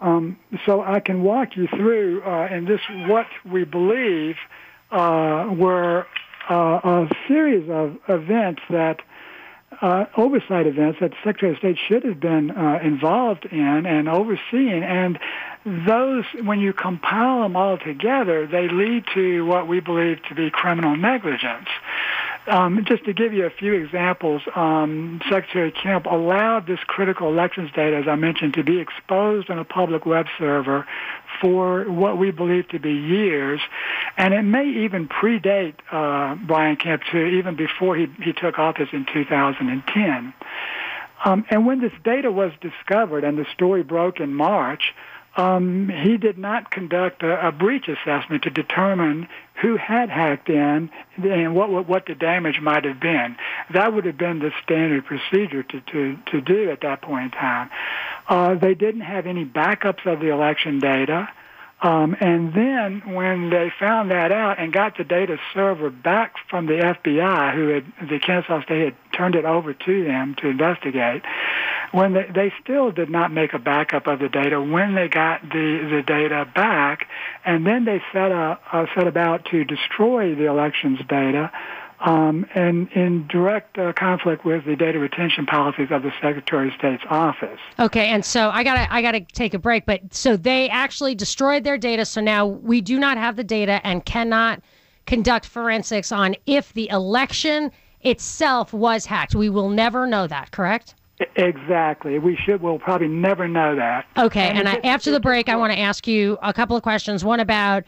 Um, 0.00 0.38
so 0.66 0.82
I 0.82 1.00
can 1.00 1.22
walk 1.22 1.56
you 1.56 1.68
through 1.68 2.22
uh, 2.22 2.48
in 2.50 2.66
this 2.66 2.80
what 3.06 3.26
we 3.50 3.64
believe 3.64 4.36
uh, 4.90 5.48
were 5.56 6.06
uh, 6.50 6.54
a 6.54 7.08
series 7.26 7.68
of 7.70 7.96
events 8.08 8.62
that 8.70 9.00
uh, 9.80 10.04
oversight 10.16 10.66
events 10.66 10.98
that 11.00 11.10
the 11.10 11.16
Secretary 11.24 11.52
of 11.52 11.58
State 11.58 11.78
should 11.88 12.04
have 12.04 12.20
been 12.20 12.50
uh, 12.50 12.78
involved 12.82 13.46
in 13.46 13.86
and 13.86 14.08
overseeing. 14.08 14.82
And 14.82 15.18
those, 15.66 16.24
when 16.44 16.60
you 16.60 16.72
compile 16.72 17.42
them 17.42 17.56
all 17.56 17.76
together, 17.76 18.46
they 18.46 18.68
lead 18.68 19.04
to 19.14 19.44
what 19.44 19.66
we 19.66 19.80
believe 19.80 20.22
to 20.28 20.34
be 20.34 20.48
criminal 20.48 20.96
negligence. 20.96 21.68
Um, 22.46 22.84
just 22.86 23.04
to 23.06 23.12
give 23.12 23.32
you 23.32 23.44
a 23.46 23.50
few 23.50 23.72
examples, 23.72 24.42
um, 24.54 25.20
Secretary 25.28 25.72
Kemp 25.72 26.06
allowed 26.06 26.68
this 26.68 26.78
critical 26.86 27.28
elections 27.28 27.72
data, 27.74 27.96
as 27.96 28.06
I 28.06 28.14
mentioned, 28.14 28.54
to 28.54 28.62
be 28.62 28.78
exposed 28.78 29.50
on 29.50 29.58
a 29.58 29.64
public 29.64 30.06
web 30.06 30.26
server 30.38 30.86
for 31.40 31.90
what 31.90 32.16
we 32.16 32.30
believe 32.30 32.68
to 32.68 32.78
be 32.78 32.92
years, 32.92 33.60
and 34.16 34.32
it 34.32 34.42
may 34.42 34.68
even 34.68 35.08
predate 35.08 35.74
uh, 35.90 36.36
Brian 36.46 36.76
Kemp 36.76 37.02
to 37.10 37.26
even 37.26 37.56
before 37.56 37.96
he, 37.96 38.06
he 38.22 38.32
took 38.32 38.60
office 38.60 38.88
in 38.92 39.04
2010. 39.12 40.32
Um, 41.24 41.44
and 41.50 41.66
when 41.66 41.80
this 41.80 41.92
data 42.04 42.30
was 42.30 42.52
discovered 42.60 43.24
and 43.24 43.36
the 43.36 43.46
story 43.52 43.82
broke 43.82 44.20
in 44.20 44.32
March, 44.32 44.94
um, 45.36 45.88
he 45.88 46.16
did 46.16 46.38
not 46.38 46.70
conduct 46.70 47.22
a, 47.22 47.48
a, 47.48 47.52
breach 47.52 47.88
assessment 47.88 48.44
to 48.44 48.50
determine 48.50 49.28
who 49.60 49.76
had 49.76 50.08
hacked 50.08 50.48
in 50.48 50.90
and 51.22 51.54
what, 51.54 51.68
what, 51.70 51.86
what 51.86 52.06
the 52.06 52.14
damage 52.14 52.60
might 52.60 52.84
have 52.84 53.00
been. 53.00 53.36
That 53.72 53.92
would 53.92 54.06
have 54.06 54.16
been 54.16 54.38
the 54.38 54.50
standard 54.62 55.04
procedure 55.04 55.62
to, 55.62 55.80
to, 55.80 56.18
to 56.32 56.40
do 56.40 56.70
at 56.70 56.80
that 56.80 57.02
point 57.02 57.26
in 57.26 57.30
time. 57.32 57.70
Uh, 58.28 58.54
they 58.54 58.74
didn't 58.74 59.02
have 59.02 59.26
any 59.26 59.44
backups 59.44 60.06
of 60.10 60.20
the 60.20 60.28
election 60.28 60.80
data. 60.80 61.28
Um, 61.82 62.16
and 62.20 62.54
then 62.54 63.14
when 63.14 63.50
they 63.50 63.70
found 63.78 64.10
that 64.10 64.32
out 64.32 64.58
and 64.58 64.72
got 64.72 64.96
the 64.96 65.04
data 65.04 65.36
server 65.52 65.90
back 65.90 66.36
from 66.48 66.66
the 66.66 66.72
FBI, 66.72 67.54
who 67.54 67.68
had 67.68 68.08
the 68.08 68.18
Kennesaw 68.18 68.62
State 68.62 68.84
had 68.84 68.94
turned 69.12 69.34
it 69.34 69.44
over 69.44 69.74
to 69.74 70.04
them 70.04 70.34
to 70.36 70.48
investigate, 70.48 71.22
when 71.92 72.14
they, 72.14 72.26
they 72.34 72.52
still 72.62 72.90
did 72.90 73.10
not 73.10 73.32
make 73.32 73.52
a 73.52 73.58
backup 73.58 74.06
of 74.06 74.18
the 74.18 74.28
data 74.28 74.60
when 74.60 74.94
they 74.94 75.08
got 75.08 75.42
the, 75.42 75.88
the 75.90 76.02
data 76.06 76.48
back, 76.54 77.08
and 77.44 77.66
then 77.66 77.84
they 77.84 78.02
set, 78.12 78.30
a, 78.30 78.58
uh, 78.72 78.86
set 78.94 79.06
about 79.06 79.44
to 79.46 79.64
destroy 79.64 80.34
the 80.34 80.46
elections 80.46 80.98
data 81.08 81.50
um, 82.00 82.46
and 82.54 82.90
in 82.92 83.26
direct 83.26 83.78
uh, 83.78 83.92
conflict 83.92 84.44
with 84.44 84.64
the 84.66 84.76
data 84.76 84.98
retention 84.98 85.46
policies 85.46 85.88
of 85.90 86.02
the 86.02 86.12
Secretary 86.20 86.68
of 86.68 86.74
State's 86.74 87.02
office. 87.08 87.58
Okay, 87.78 88.08
and 88.08 88.24
so 88.24 88.50
I 88.50 88.64
gotta 88.64 88.92
I 88.92 89.00
gotta 89.00 89.20
take 89.20 89.54
a 89.54 89.58
break, 89.58 89.86
but 89.86 90.12
so 90.12 90.36
they 90.36 90.68
actually 90.68 91.14
destroyed 91.14 91.64
their 91.64 91.78
data, 91.78 92.04
so 92.04 92.20
now 92.20 92.46
we 92.46 92.80
do 92.80 92.98
not 92.98 93.16
have 93.16 93.36
the 93.36 93.44
data 93.44 93.80
and 93.84 94.04
cannot 94.04 94.60
conduct 95.06 95.46
forensics 95.46 96.12
on 96.12 96.36
if 96.46 96.72
the 96.74 96.88
election 96.90 97.70
itself 98.02 98.72
was 98.72 99.06
hacked. 99.06 99.34
We 99.34 99.48
will 99.48 99.70
never 99.70 100.06
know 100.06 100.26
that, 100.26 100.50
correct? 100.50 100.94
Exactly. 101.36 102.18
We 102.18 102.36
should. 102.44 102.60
We'll 102.60 102.78
probably 102.78 103.08
never 103.08 103.48
know 103.48 103.74
that. 103.76 104.06
Okay. 104.18 104.48
And, 104.48 104.58
and 104.58 104.68
I, 104.68 104.80
after 104.84 105.10
the 105.10 105.20
break, 105.20 105.48
I 105.48 105.56
want 105.56 105.72
to 105.72 105.78
ask 105.78 106.06
you 106.06 106.38
a 106.42 106.52
couple 106.52 106.76
of 106.76 106.82
questions. 106.82 107.24
One 107.24 107.40
about 107.40 107.84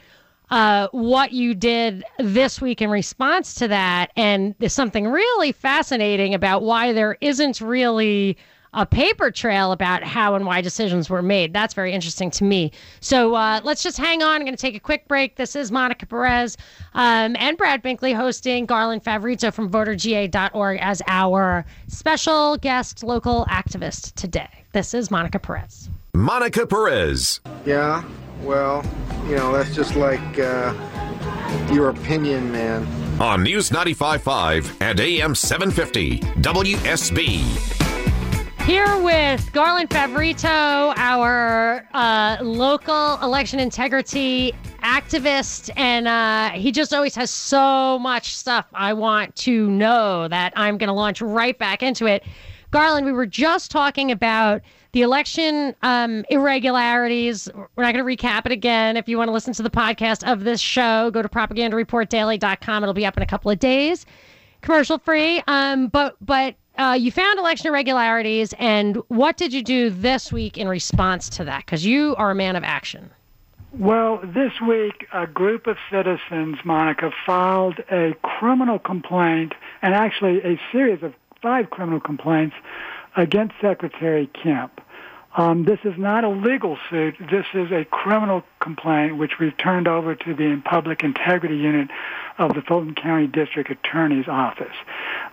uh, 0.50 0.88
what 0.92 1.32
you 1.32 1.54
did 1.54 2.04
this 2.18 2.60
week 2.60 2.80
in 2.80 2.90
response 2.90 3.54
to 3.56 3.68
that. 3.68 4.12
And 4.16 4.54
there's 4.58 4.72
something 4.72 5.08
really 5.08 5.52
fascinating 5.52 6.34
about 6.34 6.62
why 6.62 6.92
there 6.92 7.18
isn't 7.20 7.60
really 7.60 8.38
a 8.74 8.86
paper 8.86 9.30
trail 9.30 9.72
about 9.72 10.02
how 10.02 10.34
and 10.34 10.46
why 10.46 10.60
decisions 10.60 11.08
were 11.08 11.22
made. 11.22 11.52
That's 11.52 11.74
very 11.74 11.92
interesting 11.92 12.30
to 12.32 12.44
me. 12.44 12.72
So 13.00 13.34
uh, 13.34 13.60
let's 13.64 13.82
just 13.82 13.98
hang 13.98 14.22
on. 14.22 14.36
I'm 14.36 14.42
going 14.42 14.56
to 14.56 14.60
take 14.60 14.76
a 14.76 14.80
quick 14.80 15.08
break. 15.08 15.36
This 15.36 15.56
is 15.56 15.72
Monica 15.72 16.06
Perez 16.06 16.56
um, 16.94 17.36
and 17.38 17.56
Brad 17.56 17.82
Binkley 17.82 18.14
hosting 18.14 18.66
Garland 18.66 19.04
Favorito 19.04 19.52
from 19.52 19.70
voterga.org 19.70 20.78
as 20.80 21.02
our 21.06 21.64
special 21.86 22.56
guest 22.58 23.02
local 23.02 23.46
activist 23.50 24.14
today. 24.14 24.48
This 24.72 24.94
is 24.94 25.10
Monica 25.10 25.38
Perez. 25.38 25.88
Monica 26.14 26.66
Perez. 26.66 27.40
Yeah, 27.64 28.04
well, 28.42 28.84
you 29.28 29.36
know, 29.36 29.52
that's 29.52 29.74
just 29.74 29.96
like 29.96 30.38
uh, 30.38 30.74
your 31.72 31.90
opinion, 31.90 32.52
man. 32.52 32.86
On 33.20 33.42
News 33.42 33.70
95.5 33.70 34.80
and 34.80 35.00
AM 35.00 35.34
750, 35.34 36.20
WSB. 36.20 37.87
Here 38.68 39.00
with 39.00 39.50
Garland 39.54 39.88
Favorito, 39.88 40.92
our 40.98 41.88
uh, 41.94 42.36
local 42.42 43.18
election 43.22 43.60
integrity 43.60 44.52
activist, 44.82 45.70
and 45.74 46.06
uh, 46.06 46.50
he 46.50 46.70
just 46.70 46.92
always 46.92 47.14
has 47.14 47.30
so 47.30 47.98
much 47.98 48.36
stuff 48.36 48.66
I 48.74 48.92
want 48.92 49.34
to 49.36 49.70
know 49.70 50.28
that 50.28 50.52
I'm 50.54 50.76
going 50.76 50.88
to 50.88 50.92
launch 50.92 51.22
right 51.22 51.58
back 51.58 51.82
into 51.82 52.04
it. 52.04 52.24
Garland, 52.70 53.06
we 53.06 53.12
were 53.12 53.24
just 53.24 53.70
talking 53.70 54.10
about 54.10 54.60
the 54.92 55.00
election 55.00 55.74
um, 55.80 56.26
irregularities. 56.28 57.48
We're 57.54 57.84
not 57.84 57.94
going 57.94 58.04
to 58.04 58.16
recap 58.26 58.44
it 58.44 58.52
again. 58.52 58.98
If 58.98 59.08
you 59.08 59.16
want 59.16 59.28
to 59.28 59.32
listen 59.32 59.54
to 59.54 59.62
the 59.62 59.70
podcast 59.70 60.30
of 60.30 60.44
this 60.44 60.60
show, 60.60 61.10
go 61.10 61.22
to 61.22 61.28
propagandareportdaily.com. 61.30 62.82
It'll 62.82 62.92
be 62.92 63.06
up 63.06 63.16
in 63.16 63.22
a 63.22 63.26
couple 63.26 63.50
of 63.50 63.58
days, 63.58 64.04
commercial 64.60 64.98
free. 64.98 65.42
Um, 65.46 65.88
but 65.88 66.16
but 66.20 66.54
uh, 66.78 66.96
you 66.98 67.10
found 67.10 67.38
election 67.38 67.68
irregularities, 67.68 68.54
and 68.58 68.96
what 69.08 69.36
did 69.36 69.52
you 69.52 69.62
do 69.62 69.90
this 69.90 70.32
week 70.32 70.56
in 70.56 70.68
response 70.68 71.28
to 71.30 71.44
that? 71.44 71.66
Because 71.66 71.84
you 71.84 72.14
are 72.16 72.30
a 72.30 72.34
man 72.34 72.56
of 72.56 72.64
action. 72.64 73.10
Well, 73.72 74.20
this 74.22 74.52
week, 74.66 75.06
a 75.12 75.26
group 75.26 75.66
of 75.66 75.76
citizens, 75.90 76.56
Monica, 76.64 77.10
filed 77.26 77.80
a 77.90 78.14
criminal 78.22 78.78
complaint, 78.78 79.52
and 79.82 79.94
actually 79.94 80.38
a 80.38 80.58
series 80.72 81.02
of 81.02 81.14
five 81.42 81.70
criminal 81.70 82.00
complaints 82.00 82.56
against 83.16 83.54
Secretary 83.60 84.30
Kemp. 84.42 84.80
Um, 85.38 85.64
this 85.64 85.78
is 85.84 85.94
not 85.96 86.24
a 86.24 86.28
legal 86.28 86.76
suit. 86.90 87.14
This 87.30 87.46
is 87.54 87.70
a 87.70 87.84
criminal 87.84 88.42
complaint, 88.58 89.18
which 89.18 89.38
we've 89.38 89.56
turned 89.56 89.86
over 89.86 90.16
to 90.16 90.34
the 90.34 90.60
Public 90.64 91.04
Integrity 91.04 91.56
Unit 91.56 91.90
of 92.38 92.54
the 92.54 92.62
Fulton 92.62 92.96
County 92.96 93.28
District 93.28 93.70
Attorney's 93.70 94.26
Office. 94.26 94.74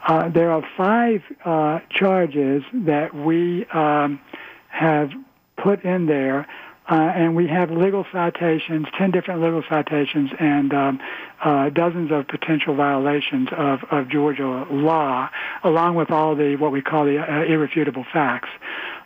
Uh, 0.07 0.29
there 0.29 0.51
are 0.51 0.63
five 0.77 1.24
uh, 1.43 1.79
charges 1.89 2.62
that 2.71 3.15
we 3.15 3.65
um, 3.74 4.21
have 4.69 5.09
put 5.57 5.83
in 5.83 6.05
there 6.05 6.47
uh, 6.88 6.93
and 6.93 7.35
we 7.35 7.47
have 7.47 7.71
legal 7.71 8.05
citations, 8.12 8.85
10 8.95 9.09
different 9.09 9.41
legal 9.41 9.63
citations, 9.67 10.29
and 10.39 10.71
um, 10.71 11.00
uh, 11.43 11.69
dozens 11.69 12.12
of 12.12 12.27
potential 12.27 12.75
violations 12.75 13.50
of, 13.57 13.79
of 13.89 14.07
Georgia 14.07 14.67
law, 14.69 15.27
along 15.63 15.95
with 15.95 16.12
all 16.12 16.35
the 16.35 16.55
what 16.57 16.71
we 16.71 16.83
call 16.83 17.05
the 17.05 17.17
uh, 17.17 17.43
irrefutable 17.45 18.05
facts. 18.13 18.50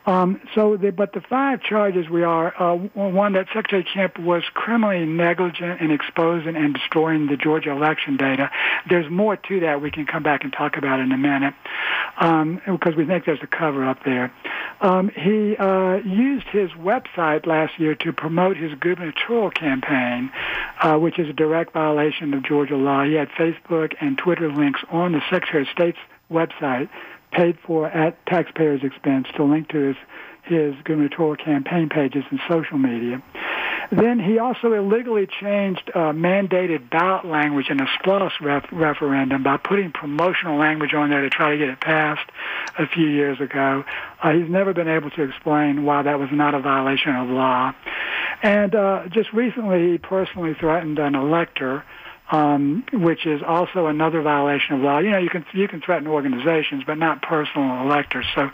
Um, 0.09 0.41
so, 0.55 0.75
the, 0.75 0.91
but 0.91 1.13
the 1.13 1.21
five 1.21 1.61
charges 1.61 2.09
we 2.09 2.23
are 2.23 2.51
uh, 2.59 2.75
one 2.95 3.33
that 3.33 3.45
Secretary 3.53 3.83
Kemp 3.83 4.17
was 4.17 4.41
criminally 4.55 5.05
negligent 5.05 5.81
in 5.81 5.91
exposing 5.91 6.55
and 6.55 6.73
destroying 6.73 7.27
the 7.27 7.37
Georgia 7.37 7.69
election 7.69 8.17
data. 8.17 8.49
There's 8.89 9.07
more 9.07 9.35
to 9.35 9.59
that 9.59 9.83
we 9.83 9.91
can 9.91 10.07
come 10.07 10.23
back 10.23 10.43
and 10.43 10.51
talk 10.51 10.77
about 10.77 10.99
in 10.99 11.11
a 11.11 11.17
minute 11.17 11.53
um, 12.19 12.59
because 12.65 12.95
we 12.95 13.05
think 13.05 13.25
there's 13.25 13.43
a 13.43 13.47
cover 13.47 13.87
up 13.87 14.03
there. 14.03 14.33
Um, 14.81 15.09
he 15.09 15.55
uh, 15.57 15.97
used 15.97 16.47
his 16.47 16.71
website 16.71 17.45
last 17.45 17.79
year 17.79 17.93
to 17.93 18.11
promote 18.11 18.57
his 18.57 18.73
gubernatorial 18.79 19.51
campaign, 19.51 20.31
uh, 20.81 20.97
which 20.97 21.19
is 21.19 21.29
a 21.29 21.33
direct 21.33 21.73
violation 21.73 22.33
of 22.33 22.41
Georgia 22.41 22.77
law. 22.77 23.03
He 23.03 23.13
had 23.13 23.29
Facebook 23.29 23.93
and 24.01 24.17
Twitter 24.17 24.51
links 24.51 24.79
on 24.89 25.11
the 25.11 25.21
Secretary 25.29 25.61
of 25.61 25.69
State's 25.69 25.99
website 26.31 26.89
paid 27.31 27.57
for 27.65 27.87
at 27.87 28.25
taxpayers' 28.25 28.83
expense 28.83 29.27
to 29.35 29.43
link 29.43 29.69
to 29.69 29.77
his 29.79 29.95
his 30.43 30.73
gubernatorial 30.83 31.35
campaign 31.35 31.89
pages 31.89 32.23
and 32.31 32.39
social 32.47 32.77
media. 32.77 33.21
Then 33.91 34.19
he 34.19 34.37
also 34.37 34.73
illegally 34.73 35.27
changed 35.27 35.89
uh, 35.95 36.11
mandated 36.11 36.89
ballot 36.89 37.25
language 37.25 37.69
in 37.69 37.79
a 37.79 37.87
SPLOST 37.97 38.39
ref- 38.41 38.71
referendum 38.71 39.41
by 39.43 39.57
putting 39.57 39.91
promotional 39.91 40.57
language 40.57 40.93
on 40.93 41.09
there 41.09 41.21
to 41.21 41.29
try 41.29 41.51
to 41.51 41.57
get 41.57 41.69
it 41.69 41.79
passed 41.79 42.29
a 42.77 42.87
few 42.87 43.07
years 43.07 43.39
ago. 43.39 43.83
Uh, 44.21 44.31
he's 44.33 44.49
never 44.49 44.73
been 44.73 44.87
able 44.87 45.09
to 45.11 45.23
explain 45.23 45.85
why 45.85 46.03
that 46.03 46.19
was 46.19 46.29
not 46.31 46.53
a 46.53 46.59
violation 46.59 47.15
of 47.15 47.29
law. 47.29 47.73
And 48.43 48.75
uh, 48.75 49.07
just 49.09 49.33
recently, 49.33 49.91
he 49.91 49.97
personally 49.97 50.53
threatened 50.53 50.99
an 50.99 51.15
elector 51.15 51.83
um, 52.31 52.83
which 52.93 53.25
is 53.25 53.41
also 53.45 53.87
another 53.87 54.21
violation 54.21 54.75
of 54.75 54.81
law. 54.81 54.99
You 54.99 55.11
know, 55.11 55.17
you 55.17 55.29
can 55.29 55.45
you 55.53 55.67
can 55.67 55.81
threaten 55.81 56.07
organizations, 56.07 56.83
but 56.85 56.97
not 56.97 57.21
personal 57.21 57.81
electors. 57.81 58.25
So 58.35 58.49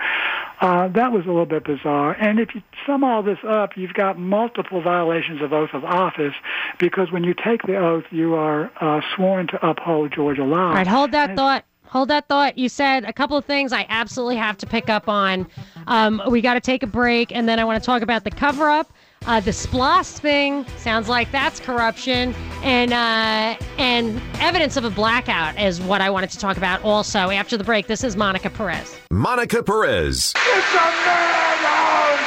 Uh, 0.62 0.88
that 0.88 1.12
was 1.12 1.26
a 1.26 1.28
little 1.28 1.46
bit 1.46 1.66
bizarre. 1.66 2.14
And 2.14 2.40
if 2.40 2.56
you 2.56 2.62
sum 2.86 3.04
all 3.04 3.22
this 3.22 3.40
up, 3.46 3.76
you've 3.76 3.94
got 3.94 4.18
multiple 4.18 4.82
violations 4.82 5.42
of 5.42 5.52
oath 5.52 5.72
of 5.74 5.84
office 5.84 6.34
because 6.80 7.12
when 7.12 7.26
you 7.26 7.34
take 7.34 7.64
the 7.64 7.76
oath, 7.76 8.06
you 8.10 8.36
are 8.36 8.72
uh, 8.80 9.02
sworn 9.14 9.48
to 9.48 9.68
uphold 9.68 10.14
Georgia 10.14 10.46
law. 10.46 10.70
All 10.70 10.74
right, 10.76 10.88
hold 10.88 11.12
that 11.12 11.36
thought. 11.36 11.66
Hold 11.88 12.08
that 12.10 12.30
thought. 12.30 12.58
You 12.58 12.70
said 12.70 13.04
a 13.04 13.12
couple 13.12 13.36
of 13.38 13.44
things 13.44 13.74
I 13.74 13.86
absolutely 13.90 14.38
have 14.38 14.58
to 14.60 14.66
pick 14.66 14.90
up 14.90 15.10
on. 15.10 15.48
Um, 15.88 16.22
we 16.30 16.42
got 16.42 16.54
to 16.56 16.62
take 16.62 16.84
a 16.84 16.88
break, 16.88 17.34
and 17.36 17.48
then 17.50 17.60
I 17.60 17.66
want 17.66 17.82
to 17.84 17.86
talk 17.86 18.02
about 18.02 18.24
the 18.24 18.32
cover 18.32 18.70
up. 18.70 18.88
Uh, 19.28 19.40
the 19.40 19.52
SPLOST 19.52 20.20
thing 20.20 20.66
sounds 20.78 21.10
like 21.10 21.32
that's 21.32 21.60
corruption, 21.60 22.36
and 22.62 22.94
uh, 22.94 23.56
and 23.80 24.22
evidence 24.40 24.78
of 24.78 24.86
a 24.86 24.90
blackout 24.92 25.60
is 25.60 25.82
what 25.82 26.00
I 26.00 26.12
wanted 26.12 26.30
to 26.32 26.38
talk 26.38 26.58
about. 26.58 26.84
Also, 26.84 27.32
after 27.32 27.58
the 27.58 27.64
break, 27.64 27.88
this 27.88 28.04
is 28.04 28.16
Monica 28.16 28.52
Perez. 28.52 28.96
Monica 29.10 29.64
Perez. 29.64 30.32
It's 30.36 30.74
a 30.74 30.78
madhouse! 31.06 32.20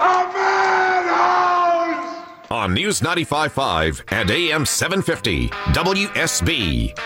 A 0.00 0.32
madhouse! 0.34 2.16
On 2.50 2.74
News 2.74 3.00
95.5 3.00 4.02
and 4.08 4.28
AM 4.30 4.66
750, 4.66 5.48
WSB. 5.48 6.98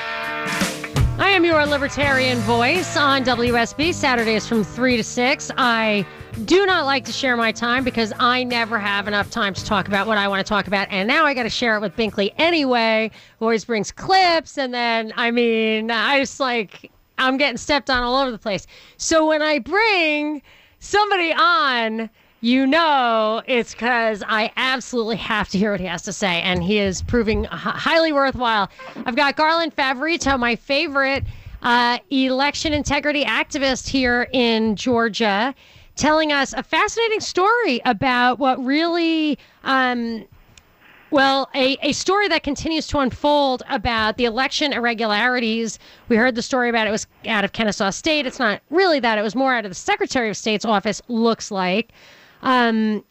I 1.18 1.28
am 1.28 1.44
your 1.44 1.66
libertarian 1.66 2.38
voice 2.38 2.96
on 2.96 3.24
WSB. 3.24 3.92
Saturdays 3.92 4.48
from 4.48 4.64
3 4.64 4.96
to 4.96 5.04
6. 5.04 5.50
I 5.58 6.06
do 6.44 6.66
not 6.66 6.86
like 6.86 7.04
to 7.04 7.12
share 7.12 7.36
my 7.36 7.52
time 7.52 7.84
because 7.84 8.12
I 8.18 8.44
never 8.44 8.78
have 8.78 9.06
enough 9.08 9.30
time 9.30 9.54
to 9.54 9.64
talk 9.64 9.88
about 9.88 10.06
what 10.06 10.18
I 10.18 10.28
want 10.28 10.44
to 10.44 10.48
talk 10.48 10.66
about. 10.66 10.88
And 10.90 11.06
now 11.06 11.24
I 11.24 11.34
got 11.34 11.42
to 11.44 11.50
share 11.50 11.76
it 11.76 11.80
with 11.80 11.96
Binkley 11.96 12.32
anyway, 12.38 13.10
who 13.38 13.46
always 13.46 13.64
brings 13.64 13.92
clips. 13.92 14.58
And 14.58 14.72
then, 14.72 15.12
I 15.16 15.30
mean, 15.30 15.90
I 15.90 16.20
just 16.20 16.40
like, 16.40 16.90
I'm 17.18 17.36
getting 17.36 17.56
stepped 17.56 17.90
on 17.90 18.02
all 18.02 18.16
over 18.16 18.30
the 18.30 18.38
place. 18.38 18.66
So 18.96 19.26
when 19.26 19.42
I 19.42 19.58
bring 19.58 20.42
somebody 20.78 21.32
on, 21.32 22.10
you 22.40 22.66
know 22.66 23.42
it's 23.46 23.74
because 23.74 24.22
I 24.26 24.50
absolutely 24.56 25.16
have 25.16 25.48
to 25.50 25.58
hear 25.58 25.72
what 25.72 25.80
he 25.80 25.86
has 25.86 26.02
to 26.02 26.12
say, 26.12 26.40
and 26.40 26.62
he 26.62 26.78
is 26.78 27.02
proving 27.02 27.44
h- 27.44 27.50
highly 27.52 28.12
worthwhile. 28.12 28.70
I've 29.04 29.16
got 29.16 29.36
Garland 29.36 29.76
Favorito, 29.76 30.38
my 30.38 30.56
favorite 30.56 31.24
uh, 31.62 31.98
election 32.08 32.72
integrity 32.72 33.24
activist 33.24 33.88
here 33.88 34.28
in 34.32 34.76
Georgia, 34.76 35.54
telling 36.00 36.32
us 36.32 36.54
a 36.54 36.62
fascinating 36.62 37.20
story 37.20 37.80
about 37.84 38.38
what 38.38 38.62
really. 38.64 39.38
Um, 39.64 40.24
well, 41.12 41.50
a, 41.56 41.76
a 41.82 41.90
story 41.90 42.28
that 42.28 42.44
continues 42.44 42.86
to 42.86 42.98
unfold 43.00 43.64
about 43.68 44.16
the 44.16 44.26
election 44.26 44.72
irregularities. 44.72 45.80
We 46.08 46.14
heard 46.14 46.36
the 46.36 46.42
story 46.42 46.68
about 46.68 46.86
it 46.86 46.92
was 46.92 47.08
out 47.26 47.42
of 47.42 47.52
Kennesaw 47.52 47.90
State. 47.90 48.26
It's 48.26 48.38
not 48.38 48.62
really 48.70 49.00
that. 49.00 49.18
It 49.18 49.22
was 49.22 49.34
more 49.34 49.52
out 49.52 49.64
of 49.64 49.72
the 49.72 49.74
Secretary 49.74 50.30
of 50.30 50.36
State's 50.36 50.64
office, 50.64 51.02
looks 51.08 51.50
like. 51.50 51.90
Um, 52.42 53.04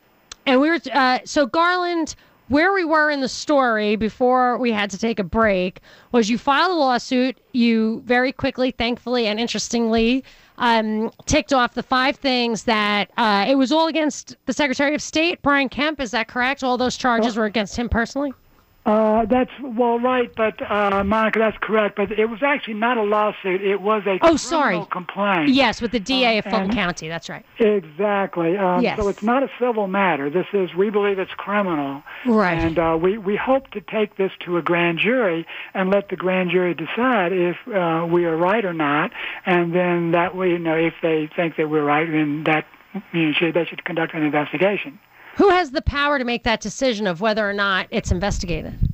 and 0.46 0.62
we 0.62 0.70
were, 0.70 0.80
uh, 0.94 1.20
so 1.26 1.46
Garland, 1.46 2.16
where 2.48 2.72
we 2.72 2.86
were 2.86 3.12
in 3.12 3.20
the 3.20 3.28
story 3.28 3.98
before 3.98 4.58
we 4.58 4.72
had 4.72 4.90
to 4.92 4.98
take 4.98 5.20
a 5.20 5.24
break 5.24 5.82
was 6.14 6.30
you 6.30 6.38
filed 6.38 6.72
a 6.72 6.76
lawsuit. 6.76 7.38
You 7.52 8.02
very 8.06 8.32
quickly, 8.32 8.72
thankfully, 8.72 9.28
and 9.28 9.42
interestingly, 9.42 10.24
um, 10.60 11.12
ticked 11.26 11.54
off 11.54 11.74
the 11.74 11.84
five 11.84 12.18
things 12.18 12.66
that 12.66 13.10
uh, 13.18 13.46
it 13.48 13.56
was 13.56 13.72
all 13.72 13.88
against 13.88 14.36
the 14.46 14.54
Secretary 14.54 14.94
of 14.94 15.02
State, 15.02 15.42
Brian 15.42 15.70
Kemp. 15.70 16.00
Is 16.00 16.12
that 16.12 16.28
correct? 16.28 16.64
All 16.64 16.78
those 16.78 16.98
charges 16.98 17.36
were 17.38 17.46
against 17.46 17.76
him 17.78 17.90
personally? 17.90 18.34
Uh, 18.90 19.26
that's 19.26 19.52
well, 19.62 20.00
right, 20.00 20.34
but 20.36 20.60
uh, 20.70 21.04
Monica, 21.04 21.38
that's 21.38 21.58
correct. 21.62 21.96
But 21.96 22.12
it 22.12 22.26
was 22.26 22.42
actually 22.42 22.74
not 22.76 22.98
a 22.98 23.04
lawsuit; 23.04 23.62
it 23.62 23.82
was 23.82 24.04
a 24.08 24.18
Oh, 24.22 24.36
sorry. 24.36 24.84
complaint. 24.90 25.50
Yes, 25.50 25.80
with 25.82 25.92
the 25.92 26.00
DA 26.00 26.40
of 26.40 26.46
Fulton 26.46 26.72
County. 26.74 27.08
That's 27.08 27.30
right. 27.30 27.46
Exactly. 27.60 28.58
Um, 28.58 28.82
Yes. 28.82 28.98
So 29.00 29.08
it's 29.10 29.22
not 29.22 29.44
a 29.44 29.50
civil 29.60 29.88
matter. 29.88 30.30
This 30.30 30.46
is, 30.54 30.74
we 30.74 30.90
believe 30.90 31.20
it's 31.20 31.34
criminal. 31.34 32.02
Right. 32.26 32.58
And 32.58 32.80
uh, 32.80 32.98
we, 33.02 33.18
we 33.18 33.36
hope 33.36 33.70
to 33.72 33.82
take 33.82 34.16
this 34.18 34.32
to 34.46 34.58
a 34.58 34.62
grand 34.62 35.00
jury 35.00 35.46
and 35.74 35.90
let 35.90 36.10
the 36.10 36.16
grand 36.16 36.52
jury 36.52 36.74
decide 36.74 37.32
if 37.34 37.58
uh, 37.68 38.08
we 38.10 38.26
are 38.26 38.36
right 38.38 38.64
or 38.64 38.74
not. 38.74 39.12
And 39.46 39.76
then 39.76 40.12
that 40.12 40.36
way, 40.36 40.50
you 40.50 40.60
know, 40.60 40.76
if 40.76 40.94
they 41.02 41.30
think 41.36 41.58
that 41.58 41.70
we're 41.70 41.84
right, 41.84 42.10
then 42.10 42.44
that 42.46 42.66
you 43.14 43.28
know, 43.28 43.32
should, 43.34 43.54
they 43.54 43.66
should 43.66 43.84
conduct 43.84 44.14
an 44.14 44.24
investigation. 44.24 45.00
Who 45.36 45.50
has 45.50 45.72
the 45.72 45.82
power 45.82 46.18
to 46.20 46.26
make 46.26 46.44
that 46.44 46.62
decision 46.62 47.08
of 47.08 47.22
whether 47.22 47.48
or 47.48 47.54
not 47.54 47.88
it's 47.92 48.12
investigated? 48.12 48.90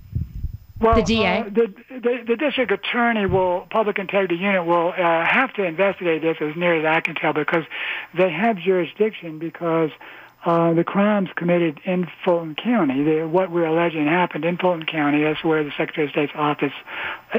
Well, 0.80 0.96
The 0.96 1.04
DA? 1.04 1.40
Uh, 1.40 1.44
the, 1.46 1.74
the 1.90 2.24
the 2.28 2.36
district 2.36 2.72
attorney 2.72 3.26
will 3.26 3.66
public 3.70 3.98
integrity 3.98 4.36
unit 4.36 4.66
will 4.66 4.90
uh, 4.90 5.26
have 5.26 5.54
to 5.54 5.64
investigate 5.64 6.22
this 6.22 6.38
as 6.42 6.56
near 6.56 6.76
as 6.76 6.86
I 6.86 7.00
can 7.00 7.16
tell 7.16 7.34
because 7.34 7.64
they 8.16 8.30
have 8.30 8.58
jurisdiction 8.58 9.40
because 9.40 9.92
uh, 10.46 10.74
the 10.74 10.84
crimes 10.84 11.30
committed 11.36 11.80
in 11.86 12.08
Fulton 12.24 12.56
County, 12.56 13.04
the, 13.04 13.28
what 13.28 13.52
we're 13.52 13.66
alleging 13.66 14.06
happened 14.06 14.44
in 14.46 14.58
Fulton 14.58 14.86
County, 14.86 15.24
that's 15.24 15.44
where 15.44 15.64
the 15.64 15.72
Secretary 15.78 16.08
of 16.08 16.12
State's 16.12 16.34
office 16.36 16.74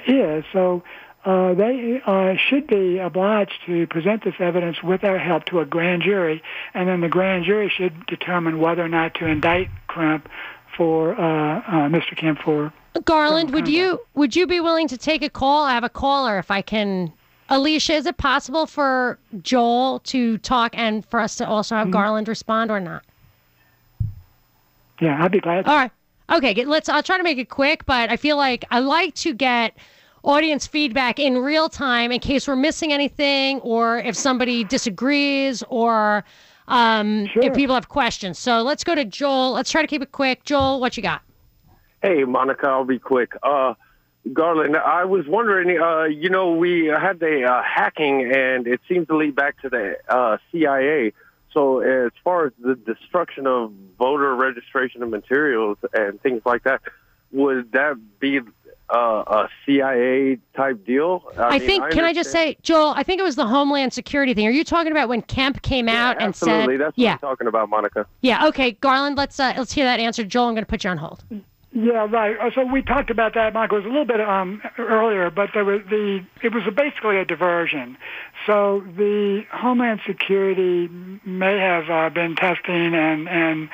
is. 0.07 0.45
So. 0.53 0.83
Uh, 1.27 1.55
they 1.55 2.01
uh, 2.07 2.35
should 2.49 2.69
be 2.69 2.99
obliged 2.99 3.53
to 3.67 3.85
present 3.89 4.23
this 4.23 4.37
evidence 4.39 4.81
with 4.81 5.03
our 5.03 5.19
help 5.19 5.45
to 5.45 5.59
a 5.59 5.65
grand 5.67 6.03
jury, 6.03 6.41
and 6.73 6.89
then 6.89 7.01
the 7.01 7.09
grand 7.09 7.45
jury 7.45 7.69
should 7.69 8.07
determine 8.07 8.61
whether 8.61 8.85
or 8.85 8.89
not 8.89 9.13
to 9.15 9.27
indict 9.27 9.69
Kemp 9.93 10.29
for 10.77 11.21
uh, 11.21 11.59
uh, 11.59 11.89
Mr. 11.89 12.17
Kemp 12.17 12.39
for 12.39 12.73
Garland, 13.05 13.53
would 13.53 13.69
you 13.69 14.01
would 14.15 14.35
you 14.37 14.47
be 14.47 14.61
willing 14.61 14.89
to 14.89 14.97
take 14.97 15.23
a 15.23 15.29
call? 15.29 15.65
I 15.65 15.75
have 15.75 15.85
a 15.85 15.89
caller 15.89 16.39
if 16.39 16.51
I 16.51 16.63
can. 16.63 17.13
Alicia, 17.49 17.95
is 17.95 18.07
it 18.07 18.17
possible 18.17 18.67
for 18.67 19.19
Joel 19.43 20.01
to 20.01 20.39
talk 20.39 20.77
and 20.77 21.07
for 21.07 21.21
us 21.21 21.37
to 21.37 21.47
also 21.47 21.77
have 21.77 21.91
Garland 21.91 22.29
respond 22.29 22.71
or 22.71 22.81
not? 22.81 23.05
Yeah, 25.01 25.23
I'd 25.23 25.31
be 25.31 25.41
glad. 25.41 25.67
All 25.67 25.77
right. 25.77 25.91
Okay, 26.31 26.65
let's 26.65 26.89
I'll 26.89 27.03
try 27.03 27.19
to 27.19 27.23
make 27.23 27.39
it 27.39 27.49
quick, 27.49 27.87
but 27.87 28.11
I 28.11 28.17
feel 28.17 28.37
like 28.37 28.65
I 28.71 28.81
like 28.81 29.15
to 29.17 29.33
get 29.33 29.77
audience 30.27 30.67
feedback 30.67 31.19
in 31.19 31.39
real 31.39 31.69
time 31.69 32.11
in 32.13 32.21
case 32.21 32.47
we're 32.49 32.57
missing 32.57 32.93
anything 32.93 33.61
or 33.61 33.99
if 33.99 34.17
somebody 34.17 34.65
disagrees 34.65 35.63
or 35.69 36.25
um, 36.69 37.27
Sure. 37.29 37.45
if 37.45 37.55
people 37.55 37.75
have 37.75 37.89
questions. 37.89 38.39
So 38.39 38.63
let's 38.63 38.83
go 38.85 38.95
to 38.95 39.05
Joel. 39.05 39.53
Let's 39.53 39.71
try 39.71 39.83
to 39.83 39.89
keep 39.89 40.03
it 40.03 40.13
quick. 40.13 40.45
Joel, 40.45 40.81
what 40.81 40.97
you 40.97 41.03
got? 41.03 41.23
Hey, 42.03 42.25
Monica, 42.25 42.67
I'll 42.67 42.85
be 42.85 42.99
quick. 42.99 43.35
Uh, 43.43 43.75
Garland, 44.33 44.77
I 44.77 45.05
was 45.05 45.25
wondering, 45.29 45.81
uh, 45.81 46.05
you 46.05 46.29
know, 46.29 46.53
we 46.53 46.87
had 46.87 47.21
the 47.21 47.45
uh, 47.45 47.63
hacking, 47.63 48.23
and 48.33 48.67
it 48.67 48.81
seems 48.89 49.07
to 49.07 49.17
lead 49.17 49.37
back 49.37 49.61
to 49.63 49.69
the 49.71 49.97
uh, 50.09 50.39
CIA. 50.51 51.13
So, 51.53 51.79
as 51.81 52.11
far 52.25 52.47
as 52.47 52.53
the 52.59 52.75
destruction 52.75 53.47
of 53.47 53.73
voter 53.99 54.35
registration 54.35 55.03
and 55.03 55.11
materials 55.13 55.79
and 55.95 56.21
things 56.21 56.43
like 56.45 56.65
that, 56.65 56.83
would 57.31 57.73
that 57.73 57.97
be 58.19 58.41
uh, 58.91 59.25
a 59.27 59.49
CIA 59.65 60.39
type 60.57 60.85
deal? 60.87 61.25
I, 61.39 61.59
mean, 61.59 61.67
think. 61.67 61.91
can 61.91 62.05
I 62.05 62.13
just 62.13 62.31
say, 62.31 62.57
Joel? 62.63 62.93
I 62.97 63.03
think 63.03 63.21
it 63.21 63.25
was 63.25 63.37
the 63.37 63.47
Homeland 63.47 63.93
Security 63.93 64.33
thing. 64.35 64.47
Are 64.47 64.51
you 64.53 64.65
talking 64.65 64.93
about 64.93 65.09
when 65.09 65.23
Kemp 65.23 65.63
came 65.63 65.89
Yeah, 65.89 66.09
out 66.11 66.17
and 66.19 66.29
absolutely. 66.29 66.75
said, 66.75 66.81
That's 66.81 66.97
what 66.97 67.03
"Yeah, 67.03 67.13
I'm 67.15 67.19
talking 67.19 67.47
about, 67.47 67.69
Monica. 67.69 68.07
yeah, 68.21 68.47
okay, 68.47 68.73
Garland, 68.73 69.17
let's 69.17 69.39
uh, 69.41 69.55
let's 69.57 69.73
hear 69.73 69.85
that 69.85 69.99
answer." 70.01 70.25
Joel, 70.25 70.47
I'm 70.49 70.55
going 70.55 70.65
to 70.65 70.69
put 70.71 70.85
you 70.85 70.91
on 70.91 70.99
hold. 70.99 71.25
Yeah, 71.79 72.07
right. 72.11 72.39
Uh, 72.41 72.51
So 72.55 72.65
we 72.65 72.81
talked 72.81 73.11
about 73.11 73.35
that, 73.35 73.53
Michael. 73.53 73.77
It 73.77 73.81
was 73.85 73.87
a 73.87 73.91
little 73.91 74.07
bit 74.07 74.21
um, 74.23 74.63
earlier, 74.79 75.29
but 75.31 75.51
there 75.53 75.63
was 75.65 75.83
the 75.91 76.25
it 76.43 76.55
was 76.55 76.63
basically 76.75 77.19
a 77.19 77.25
diversion. 77.27 77.99
So 78.47 78.83
the 78.97 79.45
Homeland 79.53 80.01
Security 80.07 80.89
may 81.27 81.59
have 81.59 81.91
uh, 81.91 82.09
been 82.09 82.35
testing, 82.35 82.95
and 82.95 83.29
and 83.29 83.69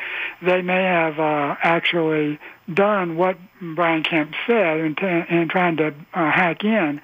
they 0.44 0.62
may 0.62 0.82
have 0.82 1.20
uh, 1.20 1.54
actually 1.62 2.40
done 2.74 3.16
what 3.16 3.38
Brian 3.76 4.02
Kemp 4.02 4.34
said 4.48 4.80
in, 4.80 4.96
t- 4.96 5.06
in 5.06 5.48
trying 5.48 5.76
to 5.76 5.94
uh, 6.12 6.30
hack 6.32 6.64
in, 6.64 7.00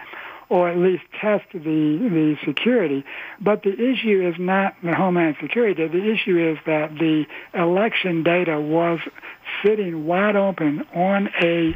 or 0.49 0.69
at 0.69 0.79
least 0.79 1.03
test 1.21 1.45
the 1.53 1.59
the 1.59 2.37
security. 2.45 3.05
But 3.41 3.63
the 3.63 3.73
issue 3.73 4.27
is 4.27 4.39
not 4.39 4.75
the 4.83 4.95
Homeland 4.95 5.37
Security. 5.41 5.87
The 5.87 6.11
issue 6.11 6.53
is 6.53 6.59
that 6.67 6.95
the 6.99 7.27
election 7.55 8.23
data 8.23 8.61
was 8.61 9.01
sitting 9.63 10.07
wide 10.07 10.37
open 10.37 10.87
on 10.95 11.29
a 11.43 11.75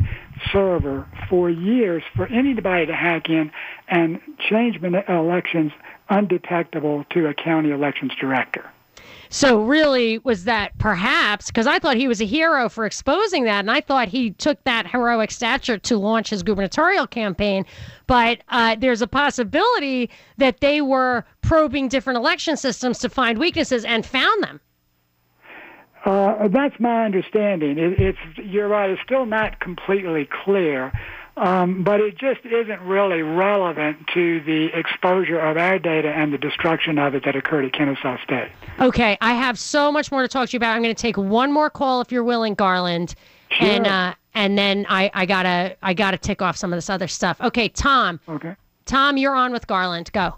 server 0.53 1.07
for 1.29 1.51
years 1.51 2.03
for 2.17 2.27
anybody 2.27 2.87
to 2.87 2.95
hack 2.95 3.29
in 3.29 3.53
and 3.89 4.21
change 4.51 4.83
elections 4.83 5.73
undetectable 6.09 7.05
to 7.11 7.27
a 7.27 7.35
county 7.35 7.71
elections 7.71 8.13
director. 8.21 8.71
So 9.33 9.63
really, 9.63 10.19
was 10.19 10.45
that 10.45 10.77
perhaps 10.77 11.47
because 11.47 11.67
I 11.67 11.79
thought 11.79 11.97
he 11.97 12.07
was 12.07 12.21
a 12.21 12.27
hero 12.27 12.69
for 12.69 12.85
exposing 12.85 13.45
that, 13.45 13.61
and 13.61 13.71
I 13.71 13.81
thought 13.81 14.09
he 14.09 14.33
took 14.33 14.63
that 14.65 14.87
heroic 14.87 15.31
stature 15.31 15.79
to 15.79 15.97
launch 15.97 16.29
his 16.29 16.43
gubernatorial 16.43 17.07
campaign. 17.07 17.65
But 18.07 18.43
uh, 18.51 18.77
there's 18.79 19.01
a 19.01 19.07
possibility 19.07 20.11
that 20.37 20.61
they 20.61 20.83
were 20.83 21.25
probing 21.41 21.89
different 21.89 22.19
election 22.19 22.59
systems 22.59 22.99
to 22.99 23.09
find 23.09 23.39
weaknesses 23.39 23.87
and 23.87 24.05
found 24.05 24.43
them. 24.43 24.61
Uh, 26.05 26.49
that's 26.49 26.79
my 26.79 27.07
understanding. 27.07 27.79
It, 27.79 27.99
it's 27.99 28.19
you're 28.37 28.69
right. 28.69 28.91
It's 28.91 29.01
still 29.03 29.25
not 29.25 29.61
completely 29.61 30.29
clear, 30.45 30.93
Um, 31.37 31.83
but 31.83 32.01
it 32.01 32.19
just 32.19 32.41
isn't 32.45 32.81
really 32.83 33.23
relevant 33.23 34.07
to 34.13 34.41
the 34.41 34.67
exposure 34.79 35.39
of 35.41 35.57
our 35.57 35.79
data 35.79 36.09
and 36.11 36.31
the 36.33 36.37
destruction 36.39 36.99
of 36.99 37.15
it 37.15 37.25
that 37.25 37.35
occurred 37.35 37.65
at 37.65 37.73
Kennesaw 37.73 38.19
State. 38.23 38.51
Okay, 38.79 39.17
I 39.23 39.33
have 39.35 39.59
so 39.59 39.91
much 39.91 40.13
more 40.13 40.21
to 40.23 40.29
talk 40.29 40.51
to 40.51 40.53
you 40.53 40.59
about. 40.59 40.77
I'm 40.77 40.83
going 40.83 40.95
to 40.95 41.01
take 41.01 41.17
one 41.17 41.51
more 41.51 41.71
call 41.71 42.03
if 42.03 42.13
you're 42.13 42.25
willing, 42.25 42.55
Garland, 42.55 43.15
Sure. 43.51 43.67
and 43.69 43.87
uh, 43.87 44.15
and 44.35 44.57
then 44.59 44.87
I, 44.89 45.11
I 45.15 45.27
gotta 45.27 45.77
I 45.83 45.93
gotta 45.95 46.17
tick 46.19 46.41
off 46.43 46.57
some 46.57 46.73
of 46.73 46.77
this 46.77 46.89
other 46.91 47.09
stuff. 47.09 47.41
Okay, 47.41 47.69
Tom. 47.69 48.21
Okay. 48.29 48.55
Tom, 48.85 49.17
you're 49.17 49.35
on 49.35 49.53
with 49.53 49.67
Garland. 49.67 50.11
Go. 50.13 50.35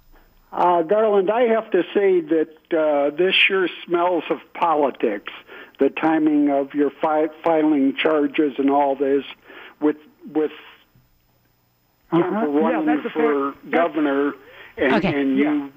Uh, 0.53 0.83
Garland, 0.83 1.31
I 1.31 1.43
have 1.43 1.71
to 1.73 1.83
say 1.95 2.21
that 2.21 2.49
uh, 2.77 3.17
this 3.17 3.35
sure 3.35 3.69
smells 3.87 4.25
of 4.31 4.39
politics. 4.55 5.33
The 5.81 5.91
timing 5.91 6.51
of 6.51 6.73
your 6.75 6.91
fi- 6.91 7.29
filing 7.43 7.97
charges 7.97 8.55
and 8.59 8.71
all 8.71 8.95
this, 8.95 9.25
with 9.81 9.97
with 10.33 10.53
Uh-huh. 12.21 12.41
Kemp 12.41 12.55
running 12.55 12.87
that's 12.87 13.07
a 13.07 13.11
fair- 13.11 13.53
for 13.53 13.55
governor, 13.71 14.35
and, 14.77 14.95
Okay. 14.95 15.21
and 15.21 15.39
you. 15.39 15.73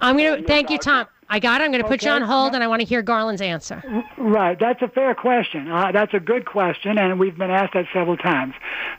I'm 0.00 0.16
gonna 0.16 0.42
thank 0.42 0.70
you, 0.70 0.78
Tom. 0.78 1.06
I 1.28 1.38
got 1.38 1.60
it. 1.60 1.64
I'm 1.64 1.70
gonna 1.72 1.84
put 1.84 2.02
you 2.02 2.10
on 2.10 2.22
hold, 2.22 2.54
and 2.54 2.62
I 2.62 2.66
want 2.66 2.80
to 2.82 2.86
hear 2.86 3.00
Garland's 3.02 3.40
answer. 3.40 3.82
Right, 4.18 4.58
that's 4.58 4.82
a 4.82 4.88
fair 4.88 5.14
question. 5.14 5.70
Uh, 5.70 5.90
that's 5.92 6.12
a 6.12 6.20
good 6.20 6.44
question, 6.44 6.98
and 6.98 7.18
we've 7.18 7.38
been 7.38 7.50
asked 7.50 7.72
that 7.74 7.86
several 7.92 8.16
times. 8.16 8.54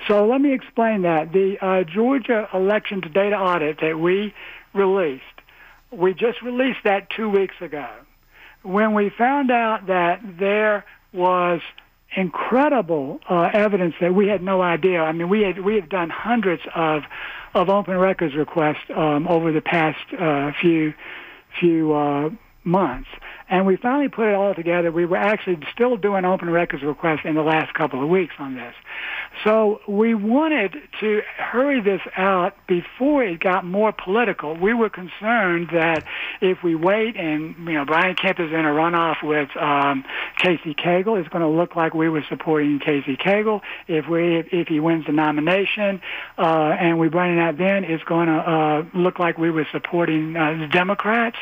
So 0.07 0.25
let 0.25 0.41
me 0.41 0.53
explain 0.53 1.01
that. 1.03 1.31
The 1.33 1.57
uh, 1.61 1.83
Georgia 1.83 2.47
elections 2.53 3.03
data 3.13 3.35
audit 3.37 3.79
that 3.81 3.99
we 3.99 4.33
released, 4.73 5.23
we 5.91 6.13
just 6.13 6.41
released 6.41 6.79
that 6.85 7.09
two 7.09 7.29
weeks 7.29 7.55
ago. 7.61 7.87
When 8.63 8.93
we 8.93 9.09
found 9.09 9.51
out 9.51 9.87
that 9.87 10.21
there 10.39 10.85
was 11.11 11.61
incredible 12.15 13.19
uh, 13.29 13.49
evidence 13.53 13.95
that 14.01 14.13
we 14.13 14.27
had 14.27 14.41
no 14.41 14.61
idea. 14.61 15.01
I 15.01 15.11
mean, 15.11 15.29
we 15.29 15.41
had 15.41 15.59
we 15.59 15.75
have 15.75 15.89
done 15.89 16.09
hundreds 16.09 16.61
of 16.75 17.03
of 17.53 17.69
open 17.69 17.97
records 17.97 18.35
requests 18.35 18.89
um, 18.95 19.27
over 19.27 19.51
the 19.51 19.61
past 19.61 19.99
uh, 20.19 20.51
few 20.59 20.93
few 21.59 21.93
uh, 21.93 22.29
months. 22.63 23.09
And 23.49 23.65
we 23.65 23.75
finally 23.75 24.09
put 24.09 24.27
it 24.29 24.35
all 24.35 24.55
together. 24.55 24.91
We 24.91 25.05
were 25.05 25.17
actually 25.17 25.59
still 25.73 25.97
doing 25.97 26.25
open 26.25 26.49
records 26.49 26.83
requests 26.83 27.21
in 27.25 27.35
the 27.35 27.41
last 27.41 27.73
couple 27.73 28.01
of 28.01 28.09
weeks 28.09 28.33
on 28.39 28.55
this. 28.55 28.73
So 29.43 29.81
we 29.87 30.15
wanted 30.15 30.75
to 31.01 31.21
hurry 31.37 31.81
this 31.81 32.01
out 32.15 32.55
before 32.67 33.23
it 33.23 33.39
got 33.39 33.65
more 33.65 33.91
political. 33.91 34.55
We 34.55 34.73
were 34.73 34.89
concerned 34.89 35.69
that 35.73 36.03
if 36.39 36.63
we 36.63 36.75
wait 36.75 37.17
and, 37.17 37.55
you 37.67 37.73
know, 37.73 37.85
Brian 37.85 38.15
Kemp 38.15 38.39
is 38.39 38.51
in 38.51 38.59
a 38.59 38.69
runoff 38.69 39.23
with 39.23 39.49
um, 39.57 40.05
Casey 40.37 40.73
Cagle, 40.73 41.19
it's 41.19 41.29
going 41.29 41.41
to 41.41 41.49
look 41.49 41.75
like 41.75 41.93
we 41.93 42.09
were 42.09 42.23
supporting 42.29 42.79
Casey 42.79 43.17
Cagle. 43.17 43.61
If 43.87 44.07
we, 44.07 44.37
if, 44.51 44.67
he 44.67 44.79
wins 44.79 45.05
the 45.07 45.11
nomination 45.11 46.01
uh, 46.37 46.75
and 46.79 46.99
we 46.99 47.09
bring 47.09 47.37
it 47.37 47.41
out 47.41 47.57
then, 47.57 47.83
it's 47.83 48.03
going 48.03 48.27
to 48.27 48.33
uh, 48.33 48.85
look 48.97 49.19
like 49.19 49.37
we 49.37 49.51
were 49.51 49.67
supporting 49.71 50.35
uh, 50.35 50.67
Democrats. 50.71 51.37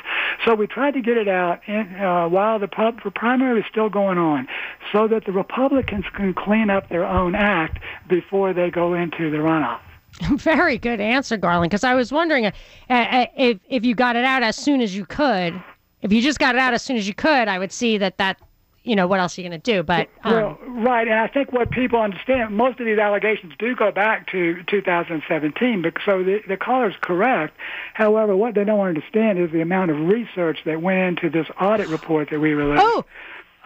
So 0.45 0.55
we 0.55 0.65
tried 0.65 0.95
to 0.95 1.01
get 1.01 1.10
it 1.17 1.27
out 1.27 1.61
in, 1.67 1.95
uh, 1.95 2.27
while 2.27 2.59
the, 2.59 2.67
pub, 2.67 2.99
primary 3.15 3.59
is 3.59 3.65
still 3.69 3.89
going 3.89 4.17
on 4.17 4.47
so 4.91 5.07
that 5.07 5.25
the 5.25 5.31
Republicans 5.31 6.05
can 6.15 6.33
clean 6.33 6.69
up 6.69 6.89
their 6.89 7.05
own 7.05 7.35
act 7.35 7.79
before 8.07 8.53
they 8.53 8.69
go 8.69 8.93
into 8.93 9.29
the 9.29 9.37
runoff. 9.37 9.79
Very 10.37 10.77
good 10.77 10.99
answer, 10.99 11.37
Garland. 11.37 11.71
Because 11.71 11.83
I 11.83 11.93
was 11.93 12.11
wondering 12.11 12.45
uh, 12.45 12.51
uh, 12.89 13.25
if 13.37 13.59
if 13.69 13.85
you 13.85 13.95
got 13.95 14.15
it 14.15 14.25
out 14.25 14.43
as 14.43 14.55
soon 14.55 14.81
as 14.81 14.95
you 14.95 15.05
could. 15.05 15.61
If 16.01 16.11
you 16.11 16.21
just 16.21 16.39
got 16.39 16.55
it 16.55 16.59
out 16.59 16.73
as 16.73 16.81
soon 16.81 16.97
as 16.97 17.07
you 17.07 17.13
could, 17.13 17.47
I 17.47 17.59
would 17.59 17.71
see 17.71 17.97
that 17.99 18.17
that 18.17 18.37
you 18.83 18.95
know 18.95 19.07
what 19.07 19.19
else 19.19 19.37
are 19.37 19.41
you 19.41 19.49
going 19.49 19.61
to 19.61 19.71
do. 19.71 19.83
But 19.83 20.09
um, 20.23 20.33
Well, 20.33 20.57
right, 20.83 21.07
and 21.07 21.19
I 21.19 21.27
think 21.27 21.51
what 21.51 21.71
people 21.71 21.99
understand, 22.01 22.55
most 22.55 22.79
of 22.79 22.85
these 22.85 22.97
allegations 22.97 23.53
do 23.59 23.75
go 23.75 23.91
back 23.91 24.27
to 24.31 24.63
2017, 24.63 25.81
but 25.81 25.93
so 26.05 26.23
the, 26.23 26.41
the 26.47 26.57
caller's 26.57 26.95
correct. 27.01 27.55
However, 27.93 28.35
what 28.35 28.55
they 28.55 28.63
don't 28.63 28.79
understand 28.87 29.39
is 29.39 29.51
the 29.51 29.61
amount 29.61 29.91
of 29.91 29.97
research 29.99 30.59
that 30.65 30.81
went 30.81 31.19
into 31.23 31.29
this 31.29 31.47
audit 31.59 31.87
report 31.89 32.29
that 32.31 32.39
we 32.39 32.53
released. 32.53 32.81
oh, 32.83 33.05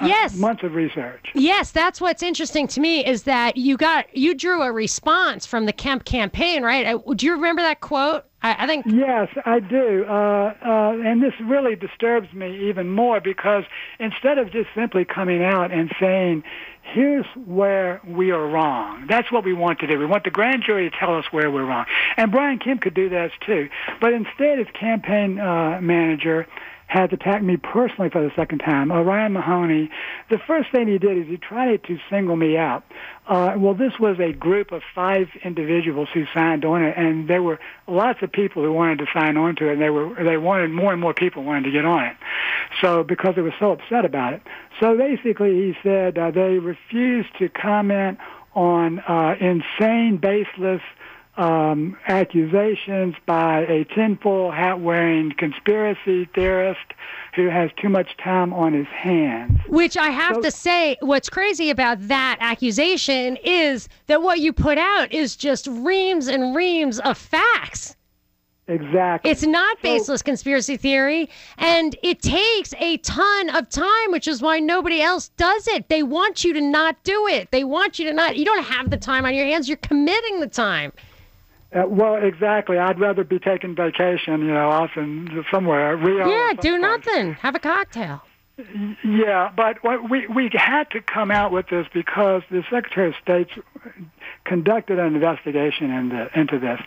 yes. 0.01 0.35
Months 0.35 0.63
of 0.63 0.73
research. 0.75 1.27
Yes, 1.33 1.71
that's 1.71 2.01
what's 2.01 2.21
interesting 2.21 2.67
to 2.67 2.81
me 2.81 3.05
is 3.05 3.23
that 3.23 3.55
you 3.55 3.77
got 3.77 4.13
you 4.15 4.35
drew 4.35 4.61
a 4.61 4.71
response 4.71 5.45
from 5.45 5.65
the 5.65 5.73
Kemp 5.73 6.03
campaign, 6.03 6.63
right? 6.63 6.85
Uh, 6.87 7.13
Do 7.13 7.25
you 7.25 7.33
remember 7.33 7.61
that 7.61 7.79
quote? 7.79 8.25
I, 8.45 8.65
I 8.65 8.67
think 8.67 8.85
Yes, 8.85 9.29
I 9.43 9.59
do. 9.59 10.05
Uh, 10.07 10.53
uh, 10.63 10.97
and 11.03 11.23
this 11.23 11.33
really 11.41 11.75
disturbs 11.75 12.31
me 12.31 12.69
even 12.69 12.91
more 12.91 13.19
because 13.19 13.63
instead 13.99 14.37
of 14.37 14.51
just 14.51 14.69
simply 14.75 15.03
coming 15.03 15.43
out 15.43 15.71
and 15.71 15.91
saying, 15.99 16.43
here's 16.83 17.25
where 17.47 18.01
we 18.07 18.29
are 18.29 18.47
wrong, 18.47 19.07
that's 19.09 19.31
what 19.31 19.43
we 19.45 19.53
want 19.53 19.79
to 19.79 19.87
do. 19.87 19.97
We 19.97 20.05
want 20.05 20.25
the 20.25 20.29
grand 20.29 20.61
jury 20.63 20.87
to 20.91 20.95
tell 20.95 21.17
us 21.17 21.25
where 21.31 21.49
we're 21.49 21.65
wrong. 21.65 21.85
And 22.17 22.31
Brian 22.31 22.59
Kemp 22.59 22.81
could 22.81 22.93
do 22.93 23.09
that 23.09 23.31
too. 23.43 23.67
But 23.99 24.13
instead, 24.13 24.59
his 24.59 24.67
campaign 24.79 25.39
uh, 25.39 25.79
manager 25.81 26.47
has 26.87 27.09
attacked 27.11 27.43
me 27.43 27.57
personally 27.57 28.09
for 28.09 28.21
the 28.21 28.31
second 28.35 28.59
time. 28.59 28.91
Orion 28.91 29.33
Mahoney, 29.33 29.89
the 30.29 30.37
first 30.37 30.71
thing 30.71 30.87
he 30.87 30.97
did 30.97 31.17
is 31.17 31.27
he 31.27 31.37
tried 31.37 31.83
to 31.85 31.97
single 32.09 32.35
me 32.35 32.57
out. 32.57 32.83
Uh, 33.27 33.55
well, 33.57 33.73
this 33.73 33.93
was 33.99 34.19
a 34.19 34.31
group 34.31 34.71
of 34.71 34.83
five 34.93 35.27
individuals 35.43 36.07
who 36.13 36.25
signed 36.33 36.63
on 36.63 36.83
it, 36.83 36.95
and 36.95 37.27
there 37.27 37.41
were 37.41 37.59
lots 37.87 38.21
of 38.21 38.31
people 38.31 38.63
who 38.63 38.71
wanted 38.71 38.99
to 38.99 39.07
sign 39.13 39.35
on 39.35 39.55
to 39.55 39.67
it, 39.67 39.73
and 39.73 39.81
they 39.81 39.89
were 39.89 40.13
they 40.23 40.37
wanted 40.37 40.69
more 40.69 40.91
and 40.91 41.01
more 41.01 41.13
people 41.13 41.43
wanted 41.43 41.63
to 41.63 41.71
get 41.71 41.85
on 41.85 42.05
it. 42.05 42.15
So 42.81 43.03
because 43.03 43.35
they 43.35 43.41
were 43.41 43.55
so 43.59 43.71
upset 43.71 44.05
about 44.05 44.33
it, 44.33 44.41
so 44.79 44.95
basically 44.95 45.53
he 45.53 45.77
said 45.81 46.17
uh, 46.17 46.31
they 46.31 46.59
refused 46.59 47.29
to 47.39 47.49
comment 47.49 48.19
on 48.53 48.99
uh, 48.99 49.35
insane, 49.39 50.17
baseless 50.17 50.81
um, 51.37 51.97
accusations 52.07 53.15
by 53.25 53.61
a 53.61 53.85
tinfoil 53.85 54.51
hat 54.51 54.79
wearing 54.79 55.33
conspiracy 55.37 56.25
theorist 56.33 56.93
who 57.35 57.49
has 57.49 57.69
too 57.81 57.89
much 57.89 58.15
time 58.17 58.53
on 58.53 58.73
his 58.73 58.87
hands. 58.87 59.59
Which 59.67 59.97
I 59.97 60.09
have 60.09 60.41
to 60.41 60.51
say, 60.51 60.95
what's 61.01 61.29
crazy 61.29 61.69
about 61.69 62.07
that 62.07 62.37
accusation 62.39 63.37
is 63.43 63.89
that 64.07 64.21
what 64.21 64.39
you 64.39 64.53
put 64.53 64.77
out 64.77 65.11
is 65.11 65.35
just 65.35 65.67
reams 65.67 66.27
and 66.27 66.55
reams 66.55 66.99
of 66.99 67.17
facts. 67.17 67.95
Exactly. 68.67 69.29
It's 69.29 69.43
not 69.43 69.79
baseless 69.83 70.23
conspiracy 70.23 70.75
theory, 70.75 71.29
and 71.59 71.95
it 72.01 72.21
takes 72.23 72.73
a 72.79 72.97
ton 72.97 73.49
of 73.49 73.69
time, 73.69 74.11
which 74.11 74.27
is 74.27 74.41
why 74.41 74.59
nobody 74.59 75.01
else 75.01 75.29
does 75.37 75.67
it. 75.67 75.87
They 75.87 76.01
want 76.01 76.43
you 76.43 76.51
to 76.53 76.61
not 76.61 77.03
do 77.03 77.27
it. 77.27 77.51
They 77.51 77.63
want 77.63 77.99
you 77.99 78.05
to 78.05 78.13
not. 78.13 78.37
You 78.37 78.45
don't 78.45 78.63
have 78.63 78.89
the 78.89 78.97
time 78.97 79.23
on 79.23 79.35
your 79.35 79.45
hands. 79.45 79.67
You're 79.67 79.77
committing 79.77 80.39
the 80.39 80.47
time. 80.47 80.93
Uh, 81.75 81.83
well, 81.87 82.15
exactly. 82.15 82.77
I'd 82.77 82.99
rather 82.99 83.23
be 83.23 83.37
taking 83.37 83.75
vacation, 83.75 84.39
you 84.41 84.53
know, 84.53 84.69
off 84.69 84.91
in 84.95 85.43
somewhere. 85.51 85.95
Rio. 85.97 86.27
Yeah, 86.27 86.53
do 86.53 86.77
nothing. 86.77 87.33
Have 87.33 87.55
a 87.55 87.59
cocktail. 87.59 88.21
Yeah, 89.03 89.51
but 89.53 89.79
we 90.09 90.27
we 90.27 90.49
had 90.53 90.89
to 90.91 91.01
come 91.01 91.29
out 91.29 91.51
with 91.51 91.67
this 91.67 91.87
because 91.93 92.41
the 92.49 92.63
Secretary 92.71 93.09
of 93.09 93.15
State 93.21 93.49
conducted 94.45 94.97
an 94.97 95.13
investigation 95.13 95.91
into, 95.91 96.39
into 96.39 96.59
this, 96.59 96.79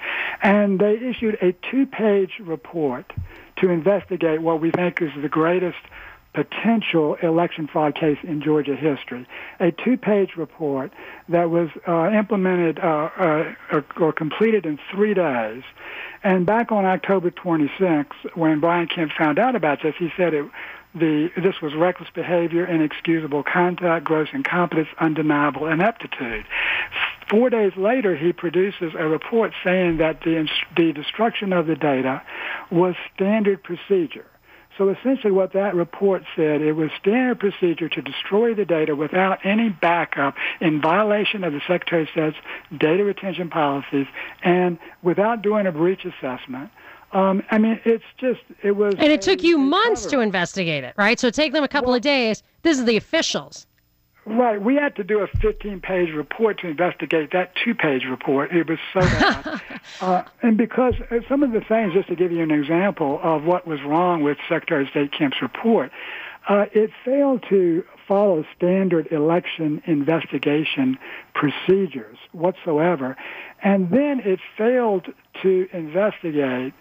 and 0.42 0.80
they 0.80 0.94
issued 0.94 1.36
a 1.42 1.52
two-page 1.70 2.40
report 2.40 3.12
to 3.56 3.68
investigate 3.68 4.40
what 4.40 4.62
we 4.62 4.70
think 4.70 5.02
is 5.02 5.10
the 5.20 5.28
greatest 5.28 5.76
potential 6.34 7.16
election 7.22 7.66
fraud 7.66 7.94
case 7.94 8.18
in 8.22 8.40
Georgia 8.40 8.76
history. 8.76 9.26
A 9.60 9.72
two-page 9.72 10.36
report 10.36 10.92
that 11.28 11.50
was 11.50 11.70
uh, 11.86 12.10
implemented 12.10 12.78
uh, 12.78 13.10
uh, 13.18 13.54
or, 13.98 14.12
completed 14.12 14.66
in 14.66 14.78
three 14.92 15.14
days. 15.14 15.62
And 16.22 16.46
back 16.46 16.70
on 16.70 16.84
October 16.84 17.30
26th, 17.30 18.34
when 18.34 18.60
Brian 18.60 18.88
Kemp 18.88 19.12
found 19.16 19.38
out 19.38 19.56
about 19.56 19.82
this, 19.82 19.94
he 19.98 20.10
said 20.16 20.34
it, 20.34 20.46
the 20.94 21.30
this 21.36 21.60
was 21.60 21.74
reckless 21.74 22.08
behavior, 22.14 22.64
inexcusable 22.64 23.42
conduct, 23.42 24.04
gross 24.04 24.28
incompetence, 24.32 24.88
undeniable 24.98 25.66
ineptitude. 25.66 26.46
Four 27.28 27.50
days 27.50 27.72
later, 27.76 28.16
he 28.16 28.32
produces 28.32 28.94
a 28.98 29.06
report 29.06 29.52
saying 29.62 29.98
that 29.98 30.22
the 30.22 30.48
the 30.76 30.92
destruction 30.92 31.52
of 31.52 31.66
the 31.66 31.76
data 31.76 32.22
was 32.70 32.94
standard 33.14 33.62
procedure. 33.62 34.26
So 34.78 34.88
essentially 34.90 35.32
what 35.32 35.52
that 35.54 35.74
report 35.74 36.22
said, 36.36 36.62
it 36.62 36.72
was 36.72 36.90
standard 37.00 37.40
procedure 37.40 37.88
to 37.88 38.00
destroy 38.00 38.54
the 38.54 38.64
data 38.64 38.94
without 38.94 39.44
any 39.44 39.68
backup 39.68 40.36
in 40.60 40.80
violation 40.80 41.42
of 41.42 41.52
the 41.52 41.60
Secretary 41.66 42.02
of 42.02 42.08
State's 42.10 42.36
data 42.78 43.02
retention 43.02 43.50
policies 43.50 44.06
and 44.44 44.78
without 45.02 45.42
doing 45.42 45.66
a 45.66 45.72
breach 45.72 46.04
assessment. 46.04 46.70
Um, 47.10 47.42
I 47.50 47.58
mean, 47.58 47.80
it's 47.84 48.04
just, 48.18 48.40
it 48.62 48.72
was... 48.72 48.94
And 48.98 49.10
it 49.10 49.22
took 49.22 49.42
you 49.42 49.58
months 49.58 50.02
cover. 50.02 50.16
to 50.16 50.20
investigate 50.20 50.84
it, 50.84 50.94
right? 50.96 51.18
So 51.18 51.26
it 51.26 51.34
take 51.34 51.52
them 51.52 51.64
a 51.64 51.68
couple 51.68 51.92
of 51.92 52.02
days. 52.02 52.42
This 52.62 52.78
is 52.78 52.84
the 52.84 52.96
officials. 52.96 53.66
Right. 54.28 54.60
We 54.60 54.74
had 54.74 54.94
to 54.96 55.04
do 55.04 55.20
a 55.20 55.28
15-page 55.38 56.14
report 56.14 56.60
to 56.60 56.68
investigate 56.68 57.32
that 57.32 57.52
two-page 57.64 58.04
report. 58.04 58.52
It 58.52 58.68
was 58.68 58.78
so 58.92 59.00
bad. 59.00 59.62
uh, 60.02 60.22
and 60.42 60.58
because 60.58 60.94
uh, 61.10 61.20
some 61.28 61.42
of 61.42 61.52
the 61.52 61.62
things, 61.62 61.94
just 61.94 62.08
to 62.08 62.16
give 62.16 62.30
you 62.30 62.42
an 62.42 62.50
example 62.50 63.20
of 63.22 63.44
what 63.44 63.66
was 63.66 63.80
wrong 63.82 64.22
with 64.22 64.36
Secretary 64.46 64.84
of 64.84 64.90
State 64.90 65.12
Kemp's 65.12 65.40
report, 65.40 65.90
uh, 66.46 66.66
it 66.72 66.90
failed 67.04 67.42
to 67.48 67.84
follow 68.06 68.44
standard 68.56 69.10
election 69.12 69.82
investigation 69.86 70.98
procedures 71.34 72.18
whatsoever. 72.32 73.16
And 73.62 73.90
then 73.90 74.20
it 74.24 74.40
failed 74.58 75.06
to 75.42 75.68
investigate 75.72 76.74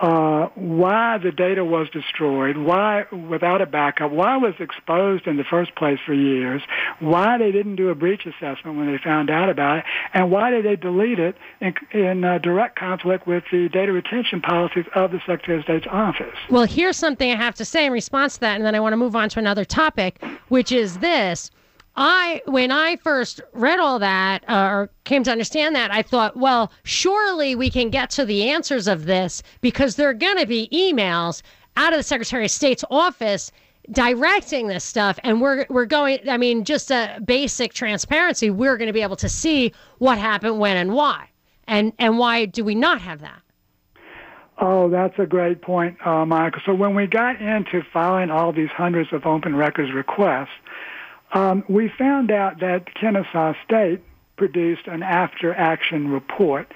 uh, 0.00 0.48
why 0.54 1.18
the 1.18 1.32
data 1.32 1.64
was 1.64 1.88
destroyed, 1.90 2.56
why 2.56 3.04
without 3.12 3.60
a 3.60 3.66
backup, 3.66 4.10
why 4.10 4.36
was 4.36 4.54
exposed 4.58 5.26
in 5.26 5.36
the 5.36 5.44
first 5.44 5.74
place 5.74 5.98
for 6.04 6.14
years, 6.14 6.62
why 7.00 7.38
they 7.38 7.52
didn't 7.52 7.76
do 7.76 7.88
a 7.88 7.94
breach 7.94 8.26
assessment 8.26 8.76
when 8.76 8.90
they 8.90 8.98
found 8.98 9.30
out 9.30 9.48
about 9.48 9.78
it, 9.78 9.84
and 10.14 10.30
why 10.30 10.50
did 10.50 10.64
they 10.64 10.76
delete 10.76 11.18
it 11.18 11.36
in, 11.60 11.74
in 11.92 12.24
uh, 12.24 12.38
direct 12.38 12.78
conflict 12.78 13.26
with 13.26 13.44
the 13.50 13.68
data 13.68 13.92
retention 13.92 14.40
policies 14.40 14.84
of 14.94 15.10
the 15.10 15.18
Secretary 15.26 15.58
of 15.58 15.64
State's 15.64 15.86
office. 15.90 16.36
Well, 16.50 16.64
here's 16.64 16.96
something 16.96 17.30
I 17.30 17.36
have 17.36 17.54
to 17.56 17.64
say 17.64 17.86
in 17.86 17.92
response 17.92 18.34
to 18.34 18.40
that, 18.40 18.56
and 18.56 18.64
then 18.64 18.74
I 18.74 18.80
want 18.80 18.92
to 18.92 18.96
move 18.96 19.16
on 19.16 19.28
to 19.30 19.38
another 19.38 19.64
topic, 19.64 20.22
which 20.48 20.72
is 20.72 20.98
this. 20.98 21.50
I 22.00 22.42
when 22.46 22.70
I 22.70 22.94
first 22.94 23.40
read 23.52 23.80
all 23.80 23.98
that 23.98 24.48
uh, 24.48 24.68
or 24.70 24.90
came 25.02 25.24
to 25.24 25.32
understand 25.32 25.74
that, 25.74 25.92
I 25.92 26.02
thought, 26.02 26.36
well, 26.36 26.70
surely 26.84 27.56
we 27.56 27.70
can 27.70 27.90
get 27.90 28.08
to 28.10 28.24
the 28.24 28.48
answers 28.48 28.86
of 28.86 29.04
this 29.04 29.42
because 29.62 29.96
there 29.96 30.08
are 30.08 30.14
going 30.14 30.38
to 30.38 30.46
be 30.46 30.68
emails 30.72 31.42
out 31.76 31.92
of 31.92 31.98
the 31.98 32.04
Secretary 32.04 32.44
of 32.44 32.52
State's 32.52 32.84
office 32.88 33.50
directing 33.90 34.68
this 34.68 34.84
stuff 34.84 35.18
and 35.24 35.40
we're 35.40 35.66
we're 35.70 35.86
going 35.86 36.18
I 36.28 36.36
mean 36.36 36.62
just 36.62 36.90
a 36.90 37.20
basic 37.24 37.72
transparency 37.72 38.50
we're 38.50 38.76
going 38.76 38.88
to 38.88 38.92
be 38.92 39.00
able 39.00 39.16
to 39.16 39.30
see 39.30 39.72
what 39.96 40.18
happened 40.18 40.60
when 40.60 40.76
and 40.76 40.92
why. 40.92 41.28
And 41.66 41.92
and 41.98 42.16
why 42.16 42.44
do 42.44 42.64
we 42.64 42.76
not 42.76 43.00
have 43.00 43.22
that? 43.22 43.42
Oh, 44.60 44.88
that's 44.88 45.18
a 45.18 45.26
great 45.26 45.62
point, 45.62 45.96
uh, 46.06 46.24
Michael. 46.24 46.60
So 46.64 46.74
when 46.74 46.94
we 46.94 47.08
got 47.08 47.40
into 47.40 47.82
filing 47.92 48.30
all 48.30 48.52
these 48.52 48.70
hundreds 48.70 49.12
of 49.12 49.24
open 49.24 49.54
records 49.56 49.92
requests, 49.92 50.48
um, 51.32 51.64
we 51.68 51.90
found 51.98 52.30
out 52.30 52.60
that 52.60 52.94
Kennesaw 52.94 53.54
State 53.64 54.02
produced 54.36 54.86
an 54.86 55.02
after 55.02 55.52
action 55.54 56.08
report 56.08 56.72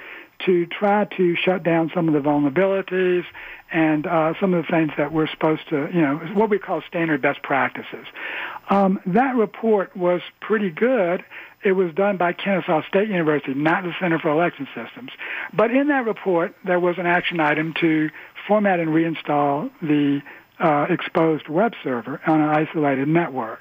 to 0.46 0.66
try 0.66 1.04
to 1.16 1.36
shut 1.36 1.62
down 1.62 1.90
some 1.94 2.08
of 2.08 2.14
the 2.14 2.20
vulnerabilities 2.20 3.24
and 3.70 4.06
uh, 4.06 4.34
some 4.40 4.52
of 4.52 4.66
the 4.66 4.70
things 4.70 4.90
that 4.98 5.12
we're 5.12 5.28
supposed 5.28 5.62
to, 5.70 5.88
you 5.92 6.00
know, 6.00 6.16
what 6.34 6.50
we 6.50 6.58
call 6.58 6.82
standard 6.86 7.22
best 7.22 7.42
practices. 7.42 8.06
Um, 8.68 9.00
that 9.06 9.34
report 9.36 9.96
was 9.96 10.20
pretty 10.40 10.70
good. 10.70 11.24
It 11.64 11.72
was 11.72 11.94
done 11.94 12.16
by 12.16 12.32
Kennesaw 12.32 12.82
State 12.88 13.08
University, 13.08 13.54
not 13.54 13.84
the 13.84 13.94
Center 14.00 14.18
for 14.18 14.28
Election 14.30 14.66
Systems. 14.74 15.10
But 15.54 15.70
in 15.70 15.88
that 15.88 16.04
report, 16.04 16.54
there 16.64 16.80
was 16.80 16.98
an 16.98 17.06
action 17.06 17.40
item 17.40 17.72
to 17.80 18.10
format 18.46 18.80
and 18.80 18.90
reinstall 18.90 19.70
the 19.80 20.20
uh, 20.58 20.86
exposed 20.90 21.48
web 21.48 21.72
server 21.82 22.20
on 22.26 22.40
an 22.40 22.48
isolated 22.48 23.08
network 23.08 23.60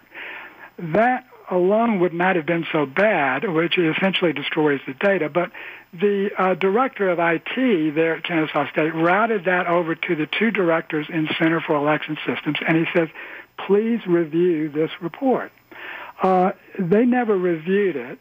that 0.81 1.25
alone 1.49 1.99
would 1.99 2.13
not 2.13 2.35
have 2.35 2.45
been 2.45 2.65
so 2.71 2.85
bad, 2.85 3.47
which 3.47 3.77
essentially 3.77 4.33
destroys 4.33 4.79
the 4.87 4.93
data. 4.93 5.29
But 5.29 5.51
the 5.93 6.29
uh, 6.37 6.53
director 6.55 7.09
of 7.09 7.19
IT 7.19 7.93
there 7.93 8.15
at 8.15 8.23
Kennesaw 8.23 8.69
State 8.71 8.95
routed 8.95 9.45
that 9.45 9.67
over 9.67 9.93
to 9.93 10.15
the 10.15 10.27
two 10.27 10.51
directors 10.51 11.07
in 11.09 11.27
Center 11.37 11.59
for 11.59 11.75
Election 11.75 12.17
Systems, 12.25 12.57
and 12.65 12.77
he 12.77 12.85
says, 12.93 13.09
please 13.67 13.99
review 14.07 14.69
this 14.69 14.91
report. 15.01 15.51
Uh, 16.21 16.51
they 16.79 17.05
never 17.05 17.37
reviewed 17.37 17.95
it. 17.95 18.19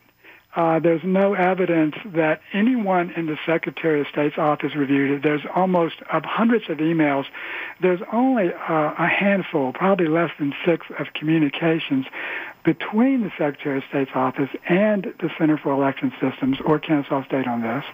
Uh, 0.56 0.80
there's 0.80 1.02
no 1.04 1.34
evidence 1.34 1.94
that 2.04 2.40
anyone 2.52 3.10
in 3.12 3.26
the 3.26 3.38
Secretary 3.46 4.00
of 4.00 4.06
State's 4.08 4.36
office 4.36 4.74
reviewed 4.74 5.10
it. 5.12 5.22
There's 5.22 5.46
almost 5.54 5.96
uh, 6.10 6.20
hundreds 6.24 6.68
of 6.68 6.78
emails. 6.78 7.24
There's 7.80 8.00
only 8.12 8.52
uh, 8.52 8.94
a 8.98 9.06
handful, 9.06 9.72
probably 9.72 10.08
less 10.08 10.30
than 10.40 10.52
six, 10.66 10.86
of 10.98 11.06
communications 11.14 12.06
between 12.64 13.22
the 13.22 13.30
Secretary 13.38 13.78
of 13.78 13.84
State's 13.88 14.10
office 14.14 14.50
and 14.68 15.14
the 15.20 15.30
Center 15.38 15.56
for 15.56 15.72
Election 15.72 16.12
Systems 16.20 16.58
or 16.64 16.80
Kennesaw 16.80 17.24
State 17.24 17.46
on 17.46 17.62
this. 17.62 17.84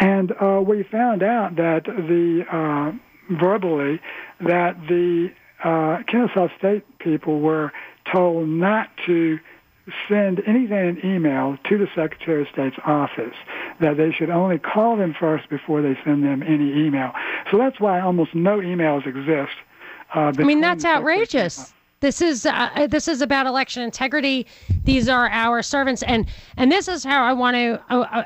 And 0.00 0.32
uh, 0.40 0.62
we 0.66 0.82
found 0.82 1.22
out 1.22 1.56
that 1.56 1.84
the 1.84 2.44
uh, 2.50 2.92
verbally 3.30 4.00
that 4.40 4.76
the 4.88 5.30
uh, 5.62 6.02
Kennesaw 6.08 6.48
State 6.58 6.98
people 6.98 7.40
were 7.40 7.72
told 8.12 8.48
not 8.48 8.90
to 9.06 9.38
send 10.08 10.42
anything 10.46 10.98
in 11.02 11.04
email 11.04 11.58
to 11.68 11.78
the 11.78 11.88
Secretary 11.94 12.42
of 12.42 12.48
State's 12.48 12.76
office, 12.84 13.34
that 13.80 13.96
they 13.96 14.12
should 14.12 14.30
only 14.30 14.58
call 14.58 14.96
them 14.96 15.14
first 15.18 15.48
before 15.48 15.82
they 15.82 15.96
send 16.04 16.24
them 16.24 16.42
any 16.42 16.86
email. 16.86 17.12
So 17.50 17.58
that's 17.58 17.80
why 17.80 18.00
almost 18.00 18.34
no 18.34 18.58
emails 18.58 19.06
exist. 19.06 19.54
Uh, 20.14 20.32
I 20.38 20.42
mean, 20.42 20.60
that's 20.60 20.84
outrageous. 20.84 21.74
This 22.00 22.20
is 22.20 22.46
uh, 22.46 22.86
this 22.88 23.08
is 23.08 23.22
about 23.22 23.46
election 23.46 23.82
integrity. 23.82 24.46
These 24.84 25.08
are 25.08 25.28
our 25.30 25.62
servants, 25.62 26.02
and 26.02 26.26
and 26.56 26.70
this 26.70 26.86
is 26.88 27.04
how 27.04 27.24
I 27.24 27.32
want 27.32 27.54
to. 27.54 27.82
Uh, 27.90 28.00
uh 28.00 28.24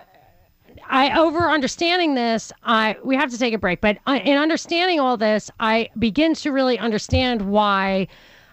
I 0.90 1.18
over 1.18 1.50
understanding 1.50 2.14
this, 2.14 2.50
I 2.64 2.96
we 3.04 3.14
have 3.16 3.30
to 3.30 3.38
take 3.38 3.54
a 3.54 3.58
break. 3.58 3.80
But 3.80 3.98
uh, 4.06 4.20
in 4.24 4.38
understanding 4.38 5.00
all 5.00 5.16
this, 5.16 5.50
I 5.60 5.90
begin 5.98 6.34
to 6.36 6.50
really 6.50 6.78
understand 6.78 7.42
why 7.42 8.08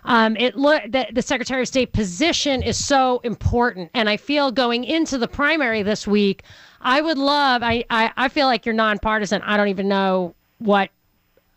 um, 0.06 0.38
it 0.38 0.56
look 0.56 0.84
that 0.90 1.14
the 1.14 1.22
Secretary 1.22 1.62
of 1.62 1.68
State 1.68 1.94
position 1.94 2.64
is 2.64 2.84
so 2.84 3.20
important, 3.24 3.92
and 3.94 4.10
I 4.10 4.18
feel 4.18 4.52
going 4.52 4.84
into 4.84 5.18
the 5.18 5.28
primary 5.28 5.84
this 5.84 6.08
week, 6.08 6.44
I 6.82 7.02
would 7.02 7.18
love. 7.18 7.64
I 7.64 7.84
I, 7.90 8.12
I 8.16 8.30
feel 8.30 8.48
like 8.48 8.66
you're 8.66 8.76
nonpartisan. 8.76 9.42
I 9.42 9.58
don't 9.58 9.68
even 9.70 9.88
know 9.88 10.36
what 10.60 10.90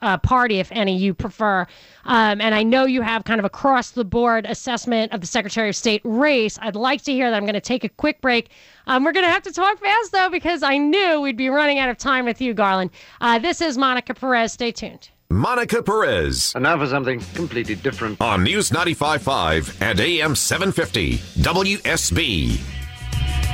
uh, 0.00 0.16
party, 0.18 0.60
if 0.60 0.70
any, 0.72 0.96
you 0.96 1.14
prefer. 1.14 1.66
Um, 2.04 2.40
and 2.40 2.54
I 2.54 2.62
know 2.62 2.84
you 2.84 3.02
have 3.02 3.24
kind 3.24 3.40
of 3.40 3.44
across 3.44 3.90
the 3.90 4.04
board 4.04 4.46
assessment 4.46 5.12
of 5.12 5.20
the 5.20 5.26
Secretary 5.26 5.68
of 5.68 5.76
State 5.76 6.00
race. 6.04 6.58
I'd 6.62 6.76
like 6.76 7.02
to 7.02 7.12
hear 7.12 7.30
that. 7.30 7.36
I'm 7.36 7.44
going 7.44 7.54
to 7.54 7.60
take 7.60 7.84
a 7.84 7.88
quick 7.88 8.20
break. 8.20 8.50
Um, 8.86 9.04
we're 9.04 9.12
going 9.12 9.26
to 9.26 9.32
have 9.32 9.42
to 9.42 9.52
talk 9.52 9.80
fast, 9.80 10.12
though, 10.12 10.30
because 10.30 10.62
I 10.62 10.78
knew 10.78 11.20
we'd 11.20 11.36
be 11.36 11.48
running 11.48 11.78
out 11.78 11.88
of 11.88 11.98
time 11.98 12.24
with 12.24 12.40
you, 12.40 12.54
Garland. 12.54 12.90
Uh, 13.20 13.38
this 13.38 13.60
is 13.60 13.76
Monica 13.76 14.14
Perez. 14.14 14.52
Stay 14.52 14.72
tuned. 14.72 15.10
Monica 15.30 15.82
Perez. 15.82 16.52
And 16.54 16.62
now 16.62 16.78
for 16.78 16.86
something 16.86 17.20
completely 17.34 17.74
different. 17.74 18.18
On 18.18 18.42
News 18.42 18.70
95.5 18.70 19.82
and 19.82 20.00
AM 20.00 20.34
750, 20.34 21.18
WSB. 21.18 22.58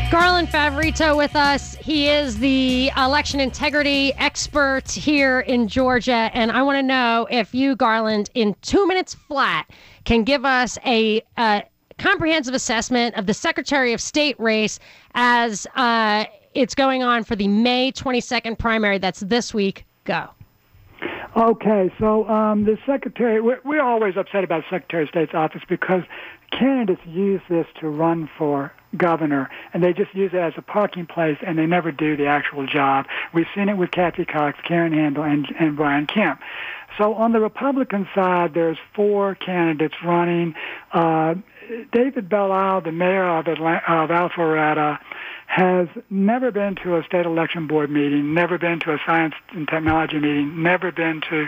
Garland 0.09 0.49
Favorito 0.49 1.17
with 1.17 1.35
us. 1.35 1.75
He 1.75 2.09
is 2.09 2.39
the 2.39 2.93
election 2.97 3.41
integrity 3.41 4.13
expert 4.15 4.89
here 4.89 5.41
in 5.41 5.67
Georgia. 5.67 6.31
And 6.33 6.53
I 6.53 6.63
want 6.63 6.79
to 6.79 6.83
know 6.83 7.27
if 7.29 7.53
you, 7.53 7.75
Garland, 7.75 8.31
in 8.35 8.55
two 8.63 8.87
minutes 8.87 9.15
flat, 9.15 9.69
can 10.05 10.23
give 10.23 10.45
us 10.45 10.79
a, 10.87 11.23
comprehensive 11.99 12.55
assessment 12.55 13.17
of 13.17 13.27
the 13.27 13.35
Secretary 13.35 13.93
of 13.93 14.01
State 14.01 14.39
race 14.39 14.79
as 15.15 15.67
uh, 15.75 16.25
it's 16.55 16.75
going 16.75 17.03
on 17.03 17.25
for 17.25 17.35
the 17.35 17.49
May 17.49 17.91
22nd 17.91 18.59
primary. 18.59 18.99
That's 18.99 19.21
this 19.21 19.53
week. 19.53 19.85
Go. 20.05 20.29
Okay, 21.37 21.93
so 21.99 22.29
um, 22.29 22.65
the 22.65 22.79
secretary, 22.87 23.41
we're, 23.41 23.61
we're 23.65 23.83
always 23.83 24.17
upset 24.17 24.45
about 24.45 24.63
Secretary 24.71 25.03
of 25.03 25.09
State's 25.09 25.35
office 25.35 25.63
because 25.69 26.03
candidates 26.53 27.01
use 27.07 27.41
this 27.49 27.67
to 27.81 27.89
run 27.89 28.31
for 28.39 28.73
governor, 28.97 29.51
and 29.73 29.83
they 29.83 29.93
just 29.93 30.15
use 30.15 30.31
it 30.33 30.39
as 30.39 30.53
a 30.57 30.63
parking 30.63 31.07
place, 31.07 31.37
and 31.45 31.59
they 31.59 31.67
never 31.67 31.91
do 31.91 32.17
the 32.17 32.27
actual 32.27 32.67
job. 32.67 33.07
We've 33.33 33.49
seen 33.53 33.69
it 33.69 33.77
with 33.77 33.91
Kathy 33.91 34.25
Cox, 34.25 34.61
Karen 34.63 34.93
Handel, 34.93 35.25
and, 35.25 35.53
and 35.59 35.77
Brian 35.77 36.07
Kemp. 36.07 36.41
So 36.99 37.15
on 37.15 37.33
the 37.33 37.41
Republican 37.41 38.07
side, 38.15 38.55
there's 38.55 38.79
four 38.95 39.35
candidates 39.35 39.97
running. 40.05 40.55
Uh, 40.93 41.35
David 41.91 42.29
Belle 42.29 42.53
Isle, 42.53 42.83
the 42.83 42.93
mayor 42.93 43.25
of, 43.25 43.49
Atlanta, 43.49 43.83
of 43.89 44.11
Alpharetta, 44.11 45.01
has 45.47 45.89
never 46.11 46.51
been 46.51 46.75
to 46.83 46.97
a 46.97 47.05
state 47.05 47.27
election 47.27 47.67
board 47.67 47.91
meeting, 47.91 48.35
never 48.35 48.59
been 48.59 48.81
to 48.81 48.93
a 48.93 48.99
science 49.07 49.35
and 49.51 49.69
technology 49.69 50.19
meeting, 50.19 50.63
never 50.63 50.91
been 50.91 51.21
to 51.31 51.47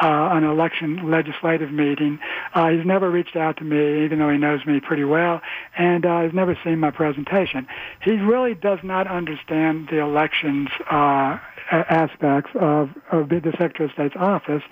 uh, 0.00 0.28
an 0.32 0.44
election 0.44 1.10
legislative 1.10 1.72
meeting. 1.72 2.18
Uh, 2.54 2.68
he's 2.68 2.86
never 2.86 3.10
reached 3.10 3.36
out 3.36 3.56
to 3.56 3.64
me, 3.64 4.04
even 4.04 4.18
though 4.18 4.30
he 4.30 4.38
knows 4.38 4.64
me 4.66 4.80
pretty 4.80 5.04
well, 5.04 5.40
and 5.76 6.06
uh, 6.06 6.22
he's 6.22 6.34
never 6.34 6.56
seen 6.64 6.78
my 6.78 6.90
presentation. 6.90 7.66
He 8.02 8.12
really 8.12 8.54
does 8.54 8.78
not 8.82 9.06
understand 9.06 9.88
the 9.90 9.98
elections 9.98 10.68
uh, 10.90 11.38
aspects 11.70 12.50
of, 12.54 12.90
of 13.10 13.28
the 13.28 13.52
Secretary 13.58 13.88
of 13.88 13.92
State's 13.92 14.16
office, 14.16 14.62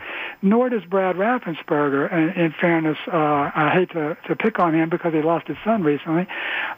nor 0.43 0.69
does 0.69 0.85
Brad 0.85 1.17
Raffensperger. 1.17 2.11
In, 2.13 2.41
in 2.41 2.55
fairness, 2.61 2.99
uh, 3.07 3.51
I 3.55 3.71
hate 3.73 3.91
to, 3.91 4.17
to 4.29 4.37
pick 4.37 4.59
on 4.59 4.75
him 4.75 4.89
because 4.89 5.13
he 5.13 5.23
lost 5.23 5.49
his 5.49 5.57
son 5.65 5.83
recently, 5.83 6.27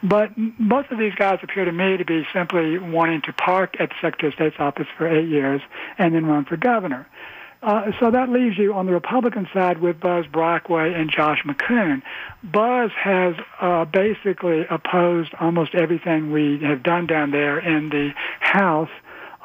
but 0.03 0.31
both 0.59 0.87
of 0.91 0.99
these 0.99 1.15
guys 1.15 1.39
appear 1.43 1.65
to 1.65 1.73
me 1.73 1.97
to 1.97 2.05
be 2.05 2.27
simply 2.33 2.79
wanting 2.79 3.23
to 3.23 3.33
park 3.33 3.77
at 3.79 3.91
the 3.91 3.95
Secretary 4.01 4.29
of 4.29 4.35
State's 4.35 4.57
office 4.59 4.87
for 4.97 5.07
eight 5.07 5.29
years 5.29 5.61
and 5.99 6.15
then 6.15 6.27
run 6.27 6.45
for 6.45 6.57
governor. 6.57 7.07
Uh, 7.61 7.91
so 7.99 8.11
that 8.13 8.29
leaves 8.29 8.57
you 8.57 8.73
on 8.73 8.87
the 8.87 8.93
Republican 8.93 9.49
side 9.53 9.81
with 9.81 9.99
Buzz 9.99 10.27
Brockway 10.27 10.95
and 10.95 11.11
Josh 11.11 11.43
McCoon. 11.45 12.03
Buzz 12.45 12.91
has 13.03 13.35
uh, 13.61 13.85
basically 13.85 14.65
opposed 14.71 15.35
almost 15.41 15.75
everything 15.75 16.31
we 16.31 16.61
have 16.63 16.85
done 16.85 17.09
down 17.09 17.33
there 17.33 17.59
in 17.59 17.89
the 17.89 18.11
House 18.39 18.91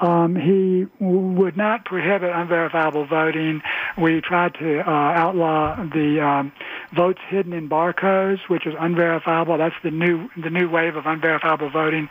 Um, 0.02 0.36
he 0.36 0.86
w- 1.00 1.40
would 1.40 1.56
not 1.56 1.86
prohibit 1.86 2.32
unverifiable 2.34 3.06
voting. 3.06 3.62
We 3.98 4.22
tried 4.22 4.56
to 4.56 4.80
uh, 4.80 4.92
outlaw 4.92 5.76
the 5.76 6.20
um, 6.26 6.52
votes 6.96 7.20
hidden 7.30 7.54
in 7.54 7.70
barcodes, 7.70 8.40
which 8.48 8.66
is 8.66 8.74
unverifiable. 8.80 9.58
That's 9.58 9.76
the 9.84 9.92
new 9.92 10.30
the 10.36 10.50
new 10.50 10.68
wave 10.70 10.96
of 10.96 11.06
unverifiable 11.06 11.70
voting. 11.70 12.10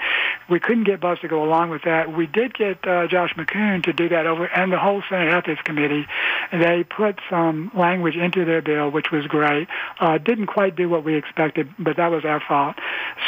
We 0.48 0.60
couldn't 0.60 0.84
get 0.84 1.00
Buzz 1.00 1.18
to 1.20 1.28
go 1.28 1.42
along 1.42 1.70
with 1.70 1.82
that. 1.82 2.16
We 2.16 2.26
did 2.26 2.54
get 2.54 2.86
uh, 2.86 3.08
Josh 3.08 3.34
McCoon 3.34 3.82
to 3.84 3.92
do 3.92 4.08
that 4.10 4.26
over, 4.26 4.46
and 4.46 4.72
the 4.72 4.78
whole 4.78 5.02
Senate 5.08 5.32
Ethics 5.32 5.62
Committee. 5.62 6.06
They 6.52 6.84
put 6.84 7.18
some 7.30 7.70
language 7.74 8.16
into 8.16 8.44
their 8.44 8.62
bill, 8.62 8.90
which 8.90 9.10
was 9.10 9.26
great. 9.26 9.68
Uh, 9.98 10.18
didn't 10.18 10.46
quite 10.46 10.76
do 10.76 10.88
what 10.88 11.04
we 11.04 11.16
expected, 11.16 11.68
but 11.78 11.96
that 11.96 12.10
was 12.10 12.24
our 12.24 12.40
fault. 12.40 12.76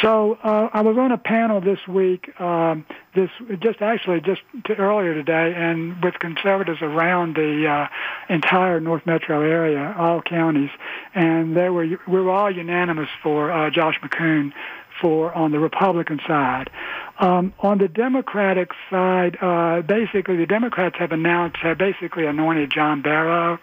So 0.01 0.37
uh, 0.43 0.69
I 0.73 0.81
was 0.81 0.97
on 0.97 1.11
a 1.11 1.17
panel 1.17 1.61
this 1.61 1.79
week. 1.87 2.39
Um, 2.39 2.85
this 3.15 3.29
just 3.59 3.81
actually 3.81 4.21
just 4.21 4.41
to 4.65 4.75
earlier 4.75 5.13
today, 5.13 5.53
and 5.55 6.03
with 6.03 6.19
conservatives 6.19 6.81
around 6.81 7.35
the 7.35 7.67
uh, 7.67 8.33
entire 8.33 8.79
North 8.79 9.05
Metro 9.05 9.41
area, 9.41 9.95
all 9.97 10.21
counties, 10.21 10.69
and 11.13 11.55
they 11.55 11.69
were 11.69 11.85
we 11.85 11.97
were 12.21 12.31
all 12.31 12.51
unanimous 12.51 13.09
for 13.23 13.51
uh, 13.51 13.69
Josh 13.69 13.99
McCoon 14.01 14.51
for 15.01 15.33
on 15.33 15.51
the 15.51 15.59
Republican 15.59 16.19
side. 16.27 16.69
Um, 17.17 17.53
on 17.59 17.77
the 17.77 17.87
Democratic 17.87 18.71
side, 18.89 19.37
uh, 19.41 19.81
basically 19.81 20.35
the 20.35 20.45
Democrats 20.45 20.97
have 20.99 21.11
announced, 21.11 21.57
have 21.57 21.77
basically 21.77 22.25
anointed 22.25 22.71
John 22.71 23.01
Barrow. 23.01 23.57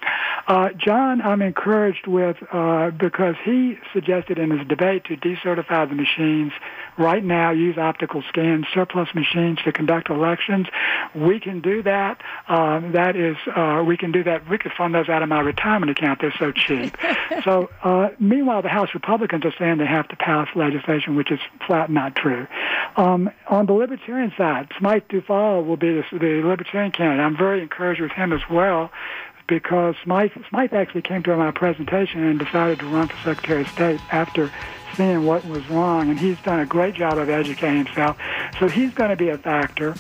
Uh, 0.47 0.71
John, 0.71 1.21
I'm 1.21 1.43
encouraged 1.43 2.07
with 2.07 2.37
uh, 2.51 2.91
because 2.91 3.37
he 3.45 3.79
suggested 3.93 4.39
in 4.39 4.51
his 4.51 4.67
debate 4.67 5.05
to 5.05 5.17
decertify 5.17 5.89
the 5.89 5.95
machines 5.95 6.53
right 6.99 7.25
now, 7.25 7.51
use 7.51 7.79
optical 7.79 8.23
scans, 8.29 8.67
surplus 8.73 9.09
machines 9.15 9.59
to 9.65 9.73
conduct 9.73 10.11
elections. 10.11 10.67
We 11.15 11.41
can 11.41 11.61
do 11.61 11.83
that. 11.83 12.21
Uh, 12.49 12.81
that 12.93 13.17
is, 13.17 13.37
uh, 13.55 13.83
we 13.87 13.97
can 13.97 14.13
do 14.13 14.25
that. 14.25 14.49
We 14.49 14.59
could 14.59 14.73
fund 14.73 14.95
those 14.95 15.09
out 15.09 15.23
of 15.23 15.29
my 15.29 15.41
retirement 15.41 15.91
account. 15.91 16.21
They're 16.21 16.35
so 16.39 16.53
cheap. 16.53 16.97
so, 17.45 17.71
uh, 17.83 18.11
meanwhile, 18.19 18.63
the 18.63 18.69
House 18.69 18.91
Republicans 18.95 19.45
are 19.45 19.55
saying 19.59 19.79
they 19.79 19.87
have 19.87 20.09
to 20.09 20.17
pass 20.17 20.49
legislation, 20.55 21.17
which 21.17 21.31
is 21.31 21.41
flat 21.67 21.91
not 21.91 22.15
true. 22.15 22.47
Um, 22.97 23.31
on 23.49 23.67
the 23.67 23.73
Libertarian 23.73 24.33
side, 24.37 24.71
Smythe 24.79 25.05
Duval 25.09 25.65
will 25.65 25.77
be 25.77 25.95
the, 25.95 26.05
the 26.13 26.43
Libertarian 26.45 26.93
candidate. 26.93 27.25
I'm 27.25 27.37
very 27.37 27.63
encouraged 27.63 28.01
with 28.01 28.13
him 28.13 28.33
as 28.33 28.43
well 28.51 28.91
because 29.47 29.95
Smythe, 30.03 30.33
Smythe 30.49 30.73
actually 30.73 31.03
came 31.03 31.23
to 31.25 31.37
my 31.37 31.51
presentation 31.51 32.23
and 32.23 32.39
decided 32.39 32.79
to 32.81 32.87
run 32.87 33.09
for 33.09 33.17
Secretary 33.25 33.63
of 33.63 33.69
State 33.69 34.01
after 34.11 34.51
seeing 34.97 35.25
what 35.25 35.45
was 35.47 35.67
wrong, 35.71 36.11
and 36.11 36.19
he's 36.19 36.39
done 36.41 36.61
a 36.61 36.67
great 36.67 36.95
job 36.95 37.19
of 37.19 37.29
educating 37.29 37.85
himself. 37.85 38.17
So 38.59 38.69
he's 38.69 38.93
going 38.93 39.11
to 39.11 39.17
be 39.17 39.31
a 39.31 39.39
factor. 39.39 39.95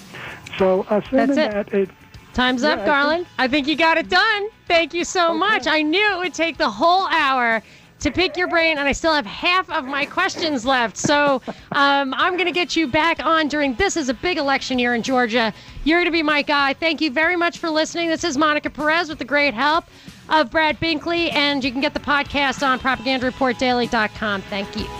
So 0.58 0.86
assuming 0.90 1.34
That's 1.34 1.38
it. 1.38 1.72
that 1.72 1.74
it, 1.74 1.90
Time's 2.34 2.62
Yeah, 2.62 2.70
up, 2.70 2.86
Garland. 2.86 3.26
I 3.38 3.48
think 3.48 3.66
you 3.66 3.76
got 3.76 3.98
it 3.98 4.08
done. 4.08 4.48
Thank 4.66 4.94
you 4.94 5.04
so 5.04 5.34
much. 5.34 5.66
I 5.66 5.82
knew 5.82 6.14
it 6.14 6.18
would 6.18 6.34
take 6.34 6.56
the 6.56 6.70
whole 6.70 7.06
hour 7.08 7.62
to 8.02 8.10
pick 8.10 8.36
your 8.36 8.48
brain, 8.48 8.78
and 8.78 8.88
I 8.88 8.92
still 8.92 9.14
have 9.14 9.26
half 9.26 9.70
of 9.70 9.84
my 9.84 10.04
questions 10.04 10.66
left. 10.66 10.96
So 10.96 11.40
um, 11.72 12.14
I'm 12.14 12.34
going 12.34 12.46
to 12.46 12.52
get 12.52 12.76
you 12.76 12.86
back 12.86 13.24
on 13.24 13.48
during 13.48 13.74
this 13.74 13.96
is 13.96 14.08
a 14.08 14.14
big 14.14 14.38
election 14.38 14.78
year 14.78 14.94
in 14.94 15.02
Georgia. 15.02 15.52
You're 15.84 15.98
going 15.98 16.06
to 16.06 16.12
be 16.12 16.22
my 16.22 16.42
guy. 16.42 16.74
Thank 16.74 17.00
you 17.00 17.10
very 17.10 17.36
much 17.36 17.58
for 17.58 17.70
listening. 17.70 18.08
This 18.08 18.24
is 18.24 18.36
Monica 18.36 18.70
Perez 18.70 19.08
with 19.08 19.18
the 19.18 19.24
great 19.24 19.54
help 19.54 19.84
of 20.28 20.50
Brad 20.50 20.78
Binkley, 20.80 21.32
and 21.32 21.62
you 21.62 21.70
can 21.70 21.80
get 21.80 21.94
the 21.94 22.00
podcast 22.00 22.66
on 22.66 22.78
propagandareportdaily.com. 22.80 24.42
Thank 24.42 24.76
you. 24.76 24.92